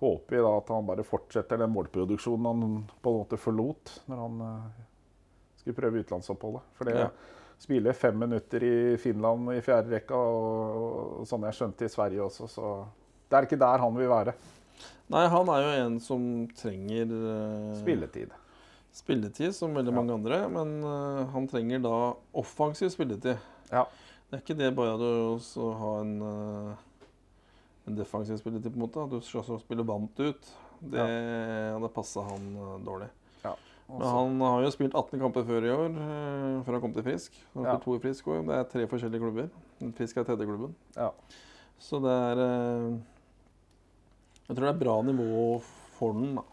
[0.01, 4.23] håper vi da at han bare fortsetter den målproduksjonen han på en måte forlot når
[4.25, 4.83] han uh,
[5.61, 6.65] skulle prøve utenlandsoppholdet.
[6.77, 7.09] For det Ja.
[7.59, 12.25] spiller fem minutter i Finland i fjerde rekka, og, og sånn jeg skjønte i Sverige
[12.25, 12.71] også, så
[13.31, 14.33] det er ikke der han vil være.
[15.09, 18.31] Nei, han er jo en som trenger uh, Spilletid.
[18.95, 19.97] spilletid, som veldig Ja.
[20.01, 20.39] mange andre.
[20.49, 23.37] Men uh, han trenger da offensiv spilletid.
[23.71, 23.85] Ja.
[24.31, 26.73] Det er ikke det bare å ha en, uh,
[27.87, 29.03] en defensiv spilletid, på en måte.
[29.03, 30.49] At du skal også spille vant ut.
[30.81, 32.49] Det hadde passa han
[32.83, 33.07] dårlig.
[33.87, 35.91] Men Også- han har jo spilt 18 kamper før i år,
[36.65, 37.31] før han kom til Frisk.
[37.53, 37.77] Han har Ja.
[37.77, 38.47] to i Frisk også.
[38.47, 39.49] Det er tre forskjellige klubber.
[39.93, 40.73] Frisk er tredje klubben.
[40.97, 41.11] Ja.
[41.77, 42.97] Så det er
[44.45, 45.45] Jeg tror det er bra nivå
[45.97, 46.43] for den, da.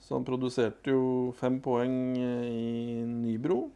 [0.00, 1.02] Så han produserte jo
[1.38, 3.66] fem poeng eh, i Nybro,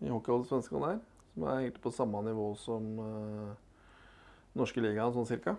[0.00, 1.00] i hockeyallsvenskan der.
[1.32, 3.50] Som er egentlig på samme nivå som uh,
[4.58, 5.56] norske ligaen, sånn cirka.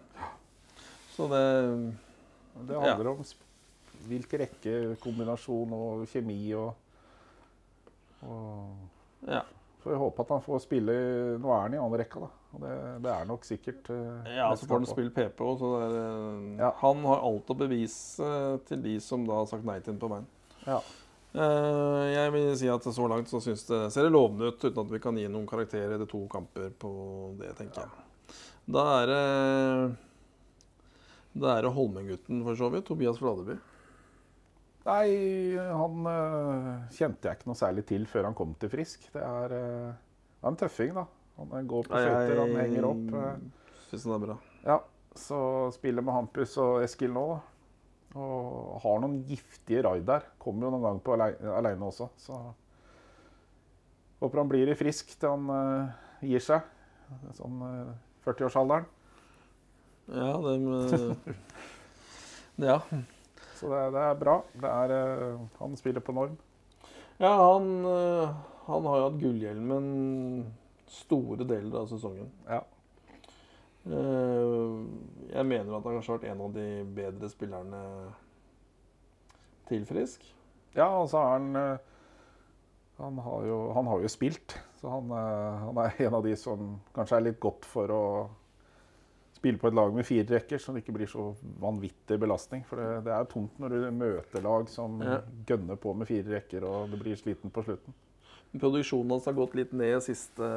[1.15, 1.43] Så det
[2.67, 3.21] Det handler om
[4.07, 4.73] hvilken rekke,
[5.03, 6.73] kombinasjon og kjemi og,
[8.23, 9.43] og Ja.
[9.83, 10.93] Får håpe at han får spille
[11.39, 12.38] Nå er han i andre rekka, da.
[12.49, 12.71] Og det,
[13.05, 16.47] det er nok sikkert uh, Ja, så får han spille PP òg, så er, eh,
[16.63, 16.71] Ja.
[16.81, 18.31] Han har alt å bevise
[18.65, 20.25] til de som da har sagt nei til ham på veien.
[20.65, 20.79] Ja.
[21.29, 24.81] Uh, jeg vil si at så langt så syns det ser det lovende ut, uten
[24.81, 26.91] at vi kan gi noen karakterer etter to kamper på
[27.37, 28.07] det, tenker jeg.
[28.69, 29.25] Da er det
[31.39, 32.87] Da er det Holmengutten, for så vidt.
[32.89, 33.59] Tobias Fladeby.
[34.89, 39.05] Nei, han eh, kjente jeg ikke noe særlig til før han kom til Frisk.
[39.13, 41.05] Det er, det er en tøffing, da.
[41.39, 43.05] Han eh, går på føtter, han henger opp.
[43.15, 43.77] eh.
[43.89, 44.35] Syns den er bra.
[44.67, 44.79] Ja,
[45.17, 45.39] så
[45.73, 47.25] spiller med Hampus og Eskil nå.
[48.19, 50.23] Og har noen giftige raid der.
[50.41, 52.39] Kommer jo noen gang på alei- aleine også, så
[54.19, 55.91] Håper han blir i frisk til han uh,
[56.27, 56.65] gir seg.
[57.37, 57.93] Sånn uh,
[58.25, 58.89] 40-årsalderen.
[60.11, 61.15] Ja, det med...
[62.69, 62.81] Ja.
[63.55, 64.33] Så det, det er bra.
[64.59, 64.93] Det er,
[65.37, 66.35] uh, han spiller på norm.
[67.19, 68.35] Ja, han, eh,
[68.67, 69.87] han har jo hatt gullhjelmen
[70.89, 72.29] store deler av sesongen.
[72.49, 72.61] Ja.
[73.85, 74.79] Eh,
[75.33, 76.65] Jeg mener at han kanskje har vært en av de
[76.97, 77.83] bedre spillerne
[79.69, 80.25] til Frisk.
[80.75, 81.77] Ja, og så er han eh,
[82.99, 86.33] han har, jo, han har jo spilt, så han, eh, han er en av de
[86.35, 88.01] som kanskje er litt godt for å
[89.39, 91.29] spille på et lag med fire rekker, så det ikke blir så
[91.63, 92.65] vanvittig belastning.
[92.67, 95.21] For det, det er tungt når du møter lag som Ja.
[95.47, 97.95] gønner på med fire rekker, og du blir sliten på slutten.
[98.57, 100.47] Produksjonen hans har gått litt ned siste,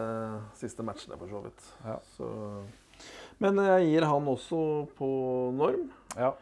[0.56, 1.66] siste matchene, for så vidt.
[1.84, 1.98] Ja.
[2.16, 2.28] Så.
[3.42, 4.62] Men jeg gir han også
[4.96, 5.08] på
[5.58, 5.90] norm.
[6.16, 6.32] Ja.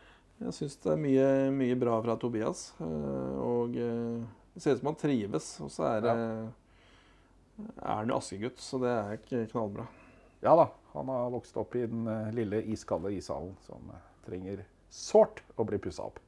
[0.41, 2.71] Jeg syns det er mye, mye bra fra Tobias.
[2.81, 4.23] eh, Og eh,
[4.55, 5.49] det ser ut som han trives.
[5.65, 6.07] Og så er,
[7.83, 9.89] han jo askegutt, så det er ikke knallbra.
[10.41, 13.91] ja da, han har vokst opp i den eh, lille iskalde ishallen som
[14.25, 16.19] trenger sårt å bli pussa opp.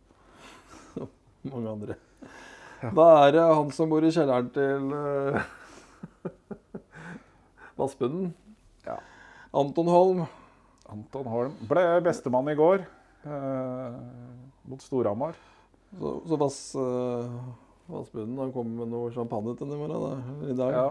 [1.53, 1.97] Mange andre.
[2.83, 5.39] Da er det han som bor i kjelleren til uh,
[7.79, 8.33] Vassbunnen.
[8.87, 8.99] Ja.
[9.55, 10.25] Anton Holm.
[10.93, 13.95] Anton Holm ble bestemann i går eh,
[14.69, 15.39] mot Storhamar.
[15.97, 17.31] Så, så Vass, uh,
[17.93, 20.77] Vassbunnen han kommer med noe champagne til morgen, da, i dag.
[20.77, 20.91] Ja,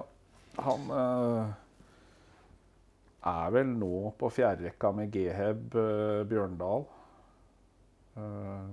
[0.59, 1.51] han eh,
[3.31, 6.85] er vel nå på fjerderekka med Geheb eh, Bjørndal.
[8.19, 8.67] Eh,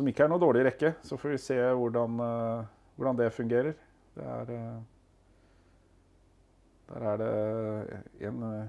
[0.00, 0.94] som ikke er noe dårlig rekke.
[1.04, 2.64] Så får vi se hvordan, eh,
[2.96, 3.74] hvordan det fungerer.
[4.16, 4.80] Det er eh,
[6.90, 8.68] Der er det en eh,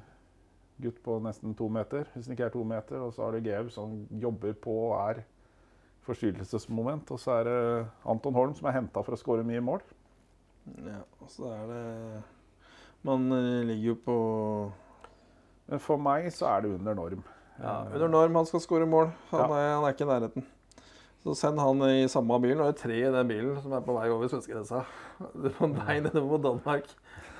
[0.81, 2.99] gutt på nesten to meter, hvis den ikke er to meter.
[3.01, 5.23] Og så har du Geheb som jobber på og er
[6.05, 7.09] forstyrrelsesmoment.
[7.13, 7.57] Og så er det
[8.09, 9.81] Anton Holm som er henta for å skåre mye mål.
[10.85, 11.01] Ja,
[11.31, 12.23] så er det
[13.03, 13.23] Man
[13.65, 14.15] ligger jo på
[15.71, 17.23] Men for meg så er det under norm.
[17.57, 19.09] ja, under norm han skal skåre mål.
[19.31, 19.57] Han, Ja.
[19.57, 20.45] er, han er ikke i nærheten.
[21.21, 22.55] Så send han i samme bil.
[22.57, 24.85] Nå er det tre i den bilen som er på vei over svenskegrensa.
[25.21, 26.87] Er på vei nedover mot Danmark.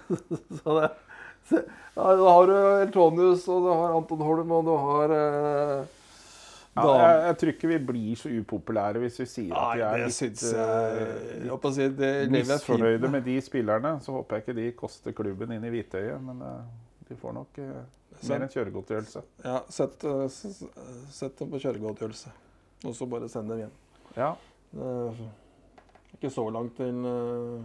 [0.61, 0.91] Så det,
[1.49, 1.61] så,
[1.95, 2.53] ja, da har du
[2.83, 5.95] Eltonius, og du har Anton Holm, og du har eh,
[6.75, 10.03] Ja, jeg, jeg tror ikke vi blir så upopulære hvis vi sier at vi er
[10.05, 11.87] litt, å si
[12.31, 13.25] misfornøyde med.
[13.25, 13.95] de spillerne.
[14.05, 16.61] Så håper jeg ikke de koster klubben inn i hvitøyet, men uh,
[17.09, 17.81] de får nok uh,
[18.29, 19.25] mer enn kjøregodtgjørelse.
[19.43, 20.07] Ja, sett,
[21.17, 22.31] sett dem på kjøregodtgjørelse.
[22.85, 23.75] Og så bare sende dem hjem.
[24.17, 24.31] Ja.
[24.71, 25.21] Det er
[26.17, 27.63] ikke så langt til, eh,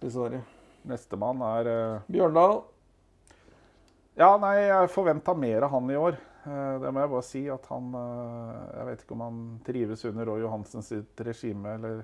[0.00, 0.42] til Sverige.
[0.88, 2.62] Nestemann er eh, Bjørndal.
[4.18, 6.18] Ja, nei, jeg forventa mer av han i år.
[6.44, 7.44] Eh, Det må jeg bare si.
[7.54, 12.02] At han eh, Jeg vet ikke om han trives under Roy Johansen sitt regime, eller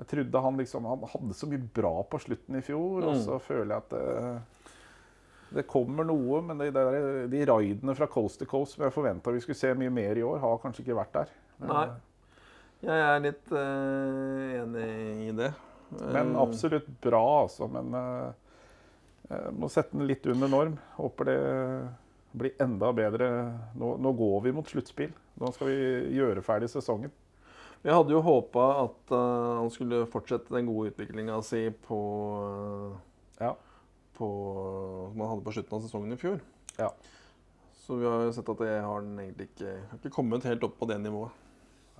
[0.00, 3.22] Jeg trodde han liksom Han hadde så mye bra på slutten i fjor, og Mm.
[3.24, 4.40] så føler jeg at eh,
[5.50, 6.98] Det kommer noe, men de, der,
[7.30, 10.24] de raidene fra coast to coast som jeg forventa vi skulle se mye mer i
[10.26, 11.34] år, har kanskje ikke vært der.
[11.66, 11.88] Nei.
[12.80, 14.86] Jeg er litt uh, enig
[15.28, 15.50] i det.
[15.98, 17.66] Men Eh, absolutt bra, altså.
[17.68, 20.76] Men uh, må sette den litt under norm.
[20.96, 21.40] Håper det
[22.30, 23.30] blir enda bedre.
[23.78, 25.12] Nå, nå går vi mot sluttspill.
[25.40, 25.80] Nå skal vi
[26.16, 27.12] gjøre ferdig sesongen.
[27.80, 32.00] Jeg hadde jo håpa at uh, han skulle fortsette den gode utviklinga si på,
[32.38, 32.96] uh,
[33.40, 33.54] Ja.
[34.20, 34.28] På
[35.10, 36.38] Som han hadde på slutten av sesongen i fjor.
[36.76, 36.90] Ja.
[37.80, 40.76] Så vi har sett at det har den egentlig ikke Har ikke kommet helt opp
[40.78, 41.34] på det nivået.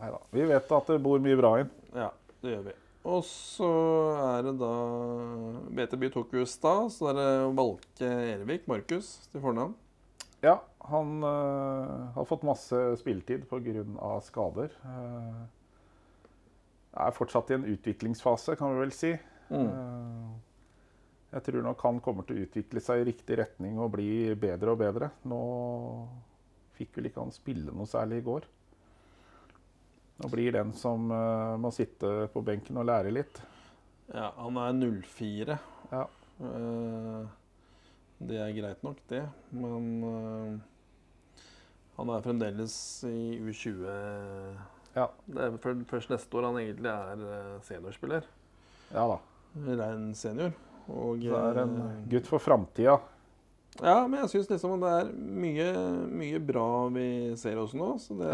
[0.01, 0.21] Neida.
[0.33, 1.75] Vi vet at det bor mye bra inn.
[1.93, 2.09] Ja,
[2.41, 2.77] det gjør vi.
[3.11, 3.69] Og så
[4.21, 4.73] er det da
[5.77, 9.73] BTB tok jo stad, så er det Valke Ervik, Markus, til fornavn.
[10.45, 10.59] Ja,
[10.89, 14.13] han øh, har fått masse spilletid pga.
[14.25, 14.73] skader.
[14.85, 15.45] Uh,
[16.97, 19.13] er fortsatt i en utviklingsfase, kan vi vel si.
[19.51, 19.67] Mm.
[19.67, 20.31] Eh,
[21.31, 24.73] jeg tror nok han kommer til å utvikle seg i riktig retning og bli bedre
[24.73, 25.13] og bedre.
[25.31, 25.43] Nå
[26.75, 28.49] fikk vel ikke han spille noe særlig i går.
[30.21, 33.39] Nå blir den som uh, må sitte på benken og lære litt.
[34.11, 35.57] Ja, han er 04.
[35.93, 36.03] Ja.
[36.41, 37.23] Uh,
[38.27, 39.23] det er greit nok, det.
[39.55, 41.47] Men uh,
[42.01, 42.75] han er fremdeles
[43.07, 43.87] i U20.
[44.97, 45.07] Ja.
[45.31, 48.27] Det er først neste år han egentlig er seniorspiller.
[48.91, 49.21] Ja da.
[49.55, 50.53] Rein senior.
[50.91, 52.99] Og, Det er en eh, gutt for framtida.
[53.81, 55.69] Ja, men jeg syns liksom det er mye,
[56.11, 57.05] mye bra vi
[57.39, 57.93] ser også nå.
[58.03, 58.31] Så det,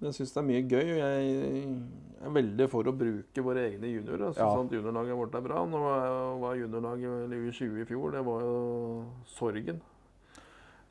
[0.00, 0.86] jeg syns det er mye gøy.
[0.94, 1.76] Og jeg
[2.24, 4.30] er veldig for å bruke våre egne juniorer.
[4.30, 4.64] Jeg syns Ja.
[4.64, 5.62] at juniorlaget vårt er bra.
[5.68, 9.80] Nå var- juniorlaget i U20 i fjor, det var jo sorgen.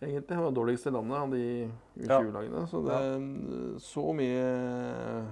[0.02, 0.28] Egentlig.
[0.30, 2.68] Det var dårligst i landet av de U20-lagene.
[2.70, 5.26] Så det så mye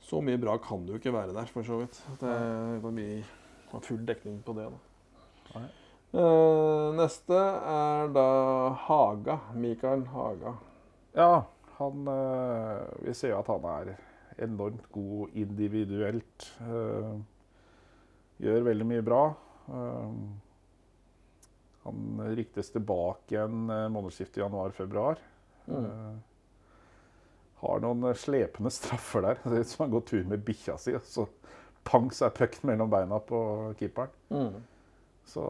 [0.00, 1.98] Så mye bra kan det jo ikke være der, for så vidt.
[2.20, 3.22] Det kan bli
[3.72, 4.68] ha full dekning på det.
[4.72, 5.62] da.
[6.12, 7.36] Eh, neste
[7.68, 8.28] er da
[8.86, 9.38] Haga.
[9.54, 10.54] Mikael Haga.
[11.12, 11.46] Ja,
[11.78, 13.94] han uh, Vi ser jo at han er
[14.48, 16.46] enormt god individuelt.
[16.62, 17.18] Uh,
[18.38, 19.22] gjør veldig mye bra.
[21.88, 25.20] Han riktes tilbake igjen uh, månedsskiftet januar-februar.
[25.68, 26.20] Mm.
[27.58, 29.40] Har noen slepende straffer der.
[29.44, 31.26] Det ser ut som han går tur med bikkja si, og så
[31.84, 34.10] pang, så er pucken mellom beina på keeperen.
[34.30, 34.62] Mm.
[35.28, 35.44] Så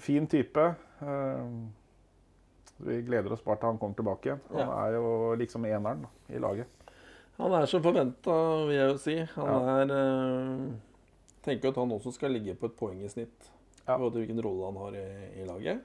[0.00, 0.74] fin type.
[1.00, 1.50] Eh,
[2.84, 4.40] vi gleder oss bare til han kommer tilbake igjen.
[4.52, 4.86] Han Ja.
[4.86, 6.66] er jo liksom eneren da, i laget.
[7.38, 8.34] Han er som forventa,
[8.66, 9.16] vil jeg jo si.
[9.34, 9.78] Han Ja.
[9.80, 10.72] er eh,
[11.44, 13.50] Tenker at han også skal ligge på et poeng i snitt.
[13.86, 13.98] Ja.
[13.98, 15.80] Både hvilken rolle han har i, i laget.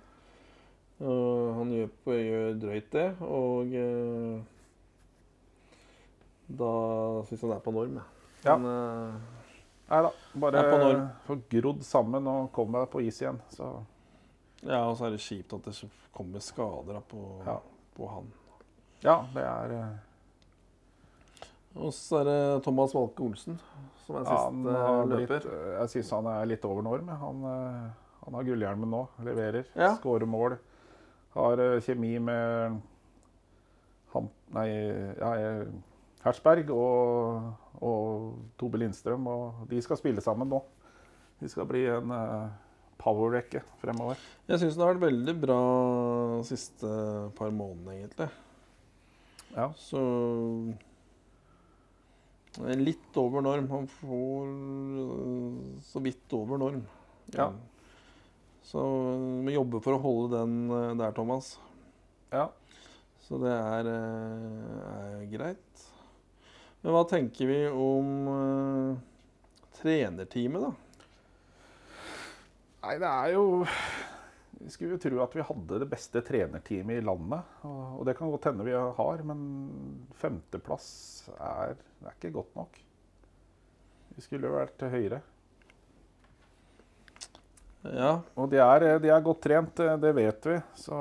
[1.02, 4.40] Og han gjør, på, gjør drøyt det, og eh,
[6.60, 6.70] da
[7.30, 8.00] syns han er på norm.
[8.46, 8.56] Ja.
[8.58, 9.22] Men,
[9.90, 10.60] Nei da, bare
[11.26, 13.40] få grodd sammen og komme på is igjen.
[13.50, 13.70] Så
[14.68, 15.74] ja, og så er det kjipt at det
[16.14, 17.56] kommer skader da, på, Ja.
[17.96, 18.28] på han.
[19.02, 19.98] ja, det er eh,
[21.80, 23.60] Og så er det Thomas Walke Olsen,
[24.06, 24.52] som er siste
[25.08, 25.50] blitt, løper.
[25.80, 27.08] jeg syns han er litt over norm.
[27.22, 27.90] Han, eh,
[28.26, 29.96] han har gullhjelmen nå, leverer, Ja.
[29.96, 30.58] skårer mål.
[31.34, 32.82] Har eh, kjemi med
[34.14, 34.68] han, nei,
[35.20, 35.68] ja, eh,
[36.26, 37.54] Hersberg og,
[37.86, 39.28] og Tobe Lindstrøm.
[39.30, 40.62] Og de skal spille sammen nå.
[41.40, 42.52] De skal bli en uh,
[43.00, 44.20] power-rekke fremover.
[44.50, 45.60] Jeg syns det har vært veldig bra
[46.36, 46.92] de siste
[47.38, 48.30] par månedene, egentlig.
[49.56, 49.70] Ja.
[49.80, 50.02] Så
[52.60, 53.70] er Litt over norm.
[53.72, 54.54] Han får
[55.88, 56.82] så vidt over norm.
[57.32, 57.52] Ja.
[58.66, 58.82] Så
[59.46, 61.56] vi jobber for å holde den der, Thomas.
[62.34, 62.50] ja.
[63.30, 65.89] Så det er, er greit.
[66.82, 69.00] Men hva tenker vi om uh,
[69.82, 70.72] trenerteamet, da?
[72.86, 73.42] Nei, det er jo
[74.62, 77.44] Vi skulle jo tro at vi hadde det beste trenerteamet i landet.
[77.68, 79.42] Og og det kan godt hende vi har, men
[80.20, 80.88] femteplass
[81.36, 81.76] er,
[82.06, 82.80] er ikke godt nok.
[84.16, 85.20] Vi skulle jo vært høyere.
[87.88, 90.58] Ja, Og de er, de er godt trent, det- det vet vi.
[90.76, 90.96] Så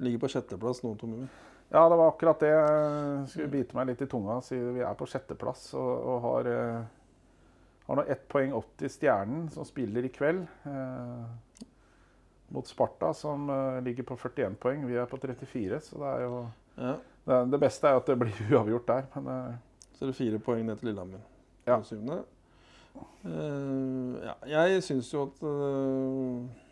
[0.00, 1.26] Ligger på sjetteplass nå, Tom Jimmy.
[1.70, 2.50] Ja, det var akkurat det.
[2.50, 4.40] Jeg skulle bite meg litt i tunga.
[4.42, 6.80] Si vi er på sjetteplass og, og har, eh,
[7.86, 10.42] har nå ett poeng opp til Stjernen, som spiller i kveld.
[10.66, 11.68] Eh,
[12.50, 14.82] mot Sparta, som eh, ligger på 41 poeng.
[14.90, 16.42] Vi er på 34, så det er jo
[16.80, 16.96] Ja.
[17.26, 19.54] Det, det beste er at det blir uavgjort der, men eh,
[19.94, 21.20] Så er det fire poeng ned til Lillehammer.
[21.66, 21.76] Ja.
[23.24, 24.16] Uh.
[24.24, 26.69] Ja, jeg syns jo at eh,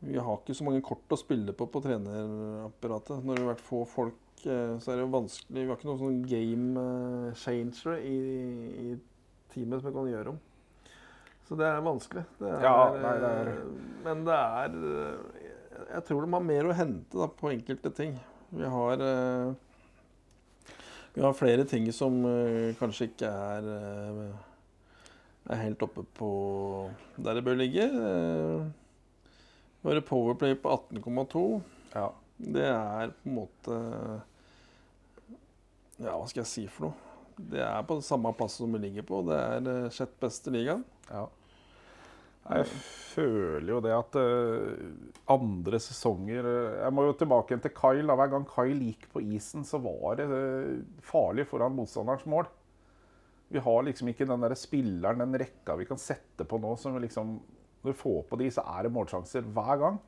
[0.00, 3.24] vi har ikke så mange kort å spille på på trenerapparatet.
[3.24, 5.88] Når det har vært få folk, eh, så er det jo vanskelig Vi har ikke
[5.90, 8.18] noen sånn game eh, changer i,
[8.92, 8.96] i
[9.54, 10.38] teamet som vi kan gjøre om.
[11.48, 12.24] Så det er vanskelig.
[12.38, 13.62] Det er, Ja, nei, det er- eh,
[14.04, 15.46] Men det er eh,
[15.94, 18.18] Jeg tror de har mer å hente da, på enkelte ting.
[18.52, 19.54] Vi har eh,
[21.14, 24.28] Vi har flere ting som eh, kanskje ikke er eh,
[25.48, 26.28] er helt oppe på
[27.16, 27.86] der det bør ligge.
[29.82, 31.60] Har Powerplay på 18,2.
[31.94, 32.08] Ja.
[32.38, 33.76] Det er på en måte
[35.98, 37.08] Ja, hva skal jeg si for noe?
[37.38, 39.20] Det er på samme plass som vi ligger på.
[39.26, 40.82] Det er eh, sjett beste ligaen.
[41.06, 41.28] Ja.
[42.48, 42.66] Jeg
[43.12, 44.86] føler jo det at eh,
[45.30, 48.06] andre sesonger eh, Jeg må jo tilbake igjen til Kyle.
[48.08, 48.16] da.
[48.18, 50.26] Hver gang Kyle gikk på isen, så var det
[51.06, 52.50] farlig foran motstanderens mål.
[53.54, 56.98] Vi har liksom ikke den der spilleren, den rekka vi kan sette på nå, som
[57.00, 57.38] liksom
[57.88, 59.98] Når du får på de, så er det målsjanser hver gang.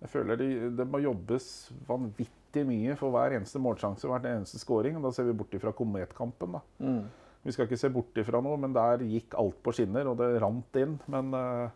[0.00, 0.46] Jeg føler det,
[0.78, 4.96] det må jobbes vanvittig mye for hver eneste målsjanse og hver eneste scoring.
[4.96, 6.62] og Da ser vi bort ifra kometkampen, da.
[7.44, 10.30] Vi skal ikke se bort ifra noe, men der gikk alt på skinner, og det
[10.40, 10.96] rant inn.
[11.12, 11.68] Men uh,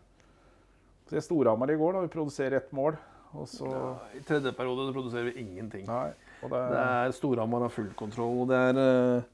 [1.11, 2.05] se Storhamar i går, da.
[2.07, 2.97] Vi produserer ett mål,
[3.37, 3.69] og så
[4.17, 5.85] I tredje periode produserer vi ingenting.
[5.89, 6.09] Nei.
[6.41, 8.47] Og det, Det er Storhamar har full kontroll.
[8.49, 9.29] Det er, Uh,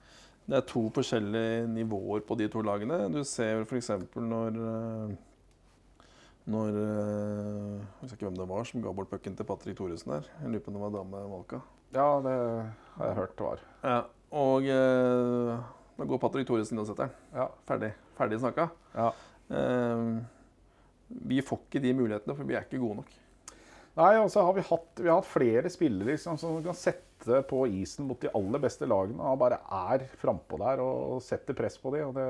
[0.49, 3.03] det er to forskjellige nivåer på de to lagene.
[3.13, 3.91] Du ser f.eks.
[4.17, 5.11] når eh,
[6.49, 10.15] når eh, Jeg husker ikke hvem det var som ga bort pucken til Patrick Thoresen
[10.15, 10.29] der.
[10.41, 11.61] Jeg lurer på om det var dame Valka.
[11.95, 12.35] ja, det
[12.95, 13.63] har jeg hørt det var.
[13.83, 13.99] Ja,
[14.43, 15.69] og eh,
[15.99, 17.15] da går Patrick Thoresen inn og setter den.
[17.37, 17.47] Ja.
[17.69, 17.93] Ferdig.
[18.19, 18.69] Ferdig snakka.
[18.97, 19.09] ja.
[19.49, 20.19] Eh,
[21.09, 23.13] vi får ikke de mulighetene, for vi er ikke gode nok.
[23.97, 27.39] Nei, og så har vi hatt, vi har hatt flere spillere liksom, som kan sette
[27.49, 29.17] på isen mot de aller beste lagene.
[29.17, 29.57] Og bare
[29.89, 32.11] er frampå der og, og setter press på dem.
[32.11, 32.27] og det,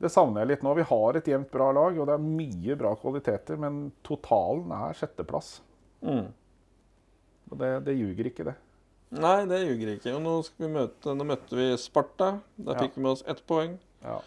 [0.00, 0.74] det savner jeg litt nå.
[0.78, 4.94] Vi har et jevnt bra lag, og det er mye bra kvaliteter, men totalen er
[4.98, 5.56] sjetteplass.
[7.48, 8.54] Og det, det ljuger ikke, det.
[9.18, 10.12] Nei, det ljuger ikke.
[10.18, 12.34] Og nå, skal vi møte, nå møtte vi Sparta.
[12.60, 12.82] Der Ja.
[12.84, 13.78] fikk vi med oss ett poeng.
[14.04, 14.18] Ja.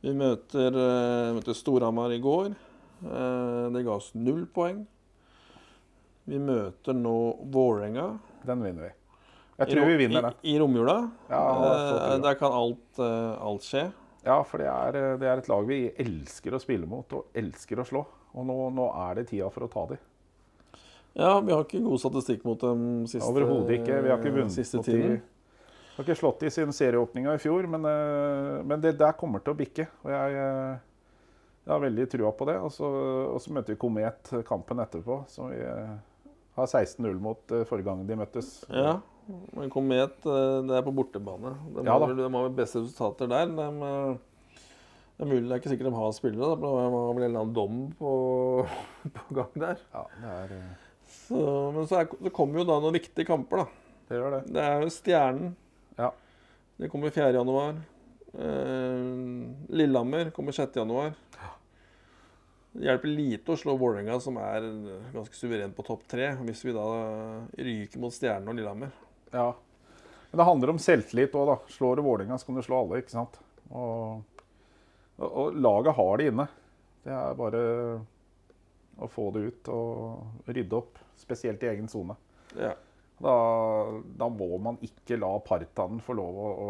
[0.00, 2.52] Vi møter, eh, møter Storhamar i går.
[3.02, 4.84] Eh, det ga oss null poeng.
[6.28, 7.16] Vi møter nå
[7.50, 8.18] Vålerenga.
[8.46, 8.92] Den vinner vi.
[9.58, 10.34] Jeg tror I, vi vinner den.
[10.44, 10.96] I, i romjula.
[11.28, 11.42] Ja,
[12.14, 13.88] Eh, der kan alt, alt skje.
[14.26, 17.80] Ja, for det er, det er et lag vi elsker å spille mot og elsker
[17.80, 18.04] å slå.
[18.34, 20.00] Og nå, nå er det tida for å ta dem.
[21.18, 24.02] Ja, vi har ikke god statistikk mot dem siste Overhodet ikke.
[24.04, 24.98] Vi har ikke vunnet siste mot de.
[24.98, 25.16] tiden.
[25.22, 29.42] Vi har ikke slått de siden serieåpninga i fjor, men, eh, men det der kommer
[29.42, 29.88] til å bikke.
[30.04, 30.76] Og jeg, eh,
[31.64, 32.58] jeg har veldig trua på det.
[32.62, 32.90] Og så,
[33.32, 35.96] og så møter vi Komet kampen etterpå, som vi eh,
[36.58, 38.52] har 16-0 mot eh, forrige gang de møttes.
[38.70, 38.98] Ja,
[39.28, 41.52] men Komet eh, det er på bortebane.
[41.74, 43.50] De, Ja har, de har beste resultater der.
[43.52, 44.62] De, eh,
[45.18, 46.48] det er mulig det er ikke sikkert de har spillere.
[46.48, 46.56] Da.
[46.62, 48.12] men De har vel en eller annen dom på,
[49.18, 49.84] på gang der.
[49.92, 51.42] Ja, det, er, eh, Så,
[51.74, 53.64] men så, er, så kommer jo da noen viktige kamper.
[53.64, 53.94] da.
[54.08, 54.42] det gjør det.
[54.56, 55.54] Det er jo Stjernen.
[55.98, 56.12] Ja.
[56.78, 57.32] Det kommer 4.
[57.34, 57.80] januar.
[58.32, 59.10] Eh,
[59.80, 60.78] Lillehammer kommer 6.
[60.80, 61.12] januar.
[62.78, 64.62] Det hjelper lite å slå Vålerenga, som er
[65.10, 66.84] ganske suverent på topp tre, hvis vi da
[67.58, 68.92] ryker mot Stjernen og Lillehammer.
[69.32, 69.52] Ja.
[70.30, 71.56] Men det handler om selvtillit òg, da.
[71.72, 73.38] Slår du Vålerenga, så kan du slå alle, ikke sant.
[73.68, 74.42] Og,
[75.16, 76.48] og, og laget har det inne.
[77.04, 77.62] Det er bare
[78.98, 82.18] å få det ut og rydde opp, spesielt i egen sone.
[82.58, 82.74] Ja.
[83.18, 83.34] Da,
[84.20, 86.68] da må man ikke la Partanen få lov å, å,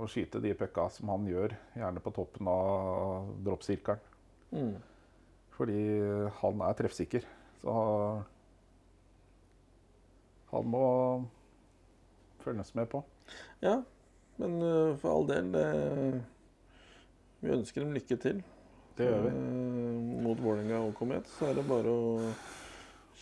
[0.00, 4.08] å skyte de pucka som han gjør, gjerne på toppen av droppsirkelen.
[4.52, 4.74] Mm.
[5.52, 5.82] Fordi
[6.38, 7.26] han er treffsikker.
[7.60, 7.74] Så
[10.52, 10.86] han må
[12.44, 13.02] følges med på.
[13.62, 13.78] Ja,
[14.38, 15.52] men øh, for all del
[17.42, 18.42] Vi ønsker dem lykke til.
[18.98, 19.30] Det gjør vi.
[19.34, 21.26] Eh, mot Vålerenga og Komet.
[21.38, 22.32] Så er det bare å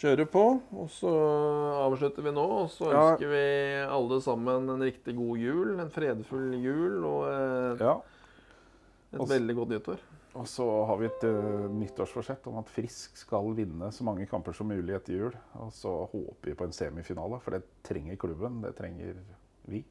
[0.01, 0.43] kjøre på.
[0.77, 1.13] Og så
[1.87, 2.45] avslutter vi nå.
[2.65, 3.05] Og så Ja.
[3.15, 3.45] ønsker vi
[3.87, 5.81] alle sammen en riktig god jul.
[5.81, 7.95] En fredfull jul og et, Ja.
[9.15, 9.99] et veldig godt nyttår.
[10.39, 14.55] Og så har vi et uh, nyttårsforsett om at Frisk skal vinne så mange kamper
[14.55, 15.39] som mulig etter jul.
[15.59, 18.61] Og så håper vi på en semifinale, for det trenger klubben.
[18.63, 19.17] Det trenger
[19.71, 19.83] vi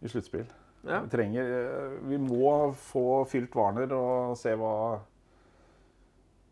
[0.00, 0.48] i sluttspill.
[0.86, 1.00] Ja.
[1.02, 4.74] Vi trenger eh, Vi må få fylt Warner og se hva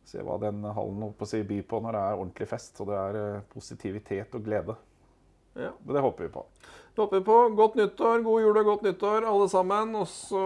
[0.07, 2.77] Se hva den hallen holdt på å si byr på når det er ordentlig fest.
[2.79, 4.77] Og det er eh, positivitet og glede.
[5.59, 5.73] ja.
[5.83, 6.45] Men det håper vi på.
[6.95, 7.39] Det håper vi på.
[7.59, 9.97] Godt nyttår, god jul og godt nyttår, alle sammen.
[9.99, 10.45] Og så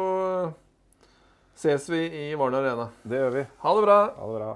[1.61, 2.89] ses vi i Varna Arena.
[3.03, 3.41] Det gjør vi.
[3.59, 3.97] Ha det bra!
[4.17, 4.53] Ha det bra.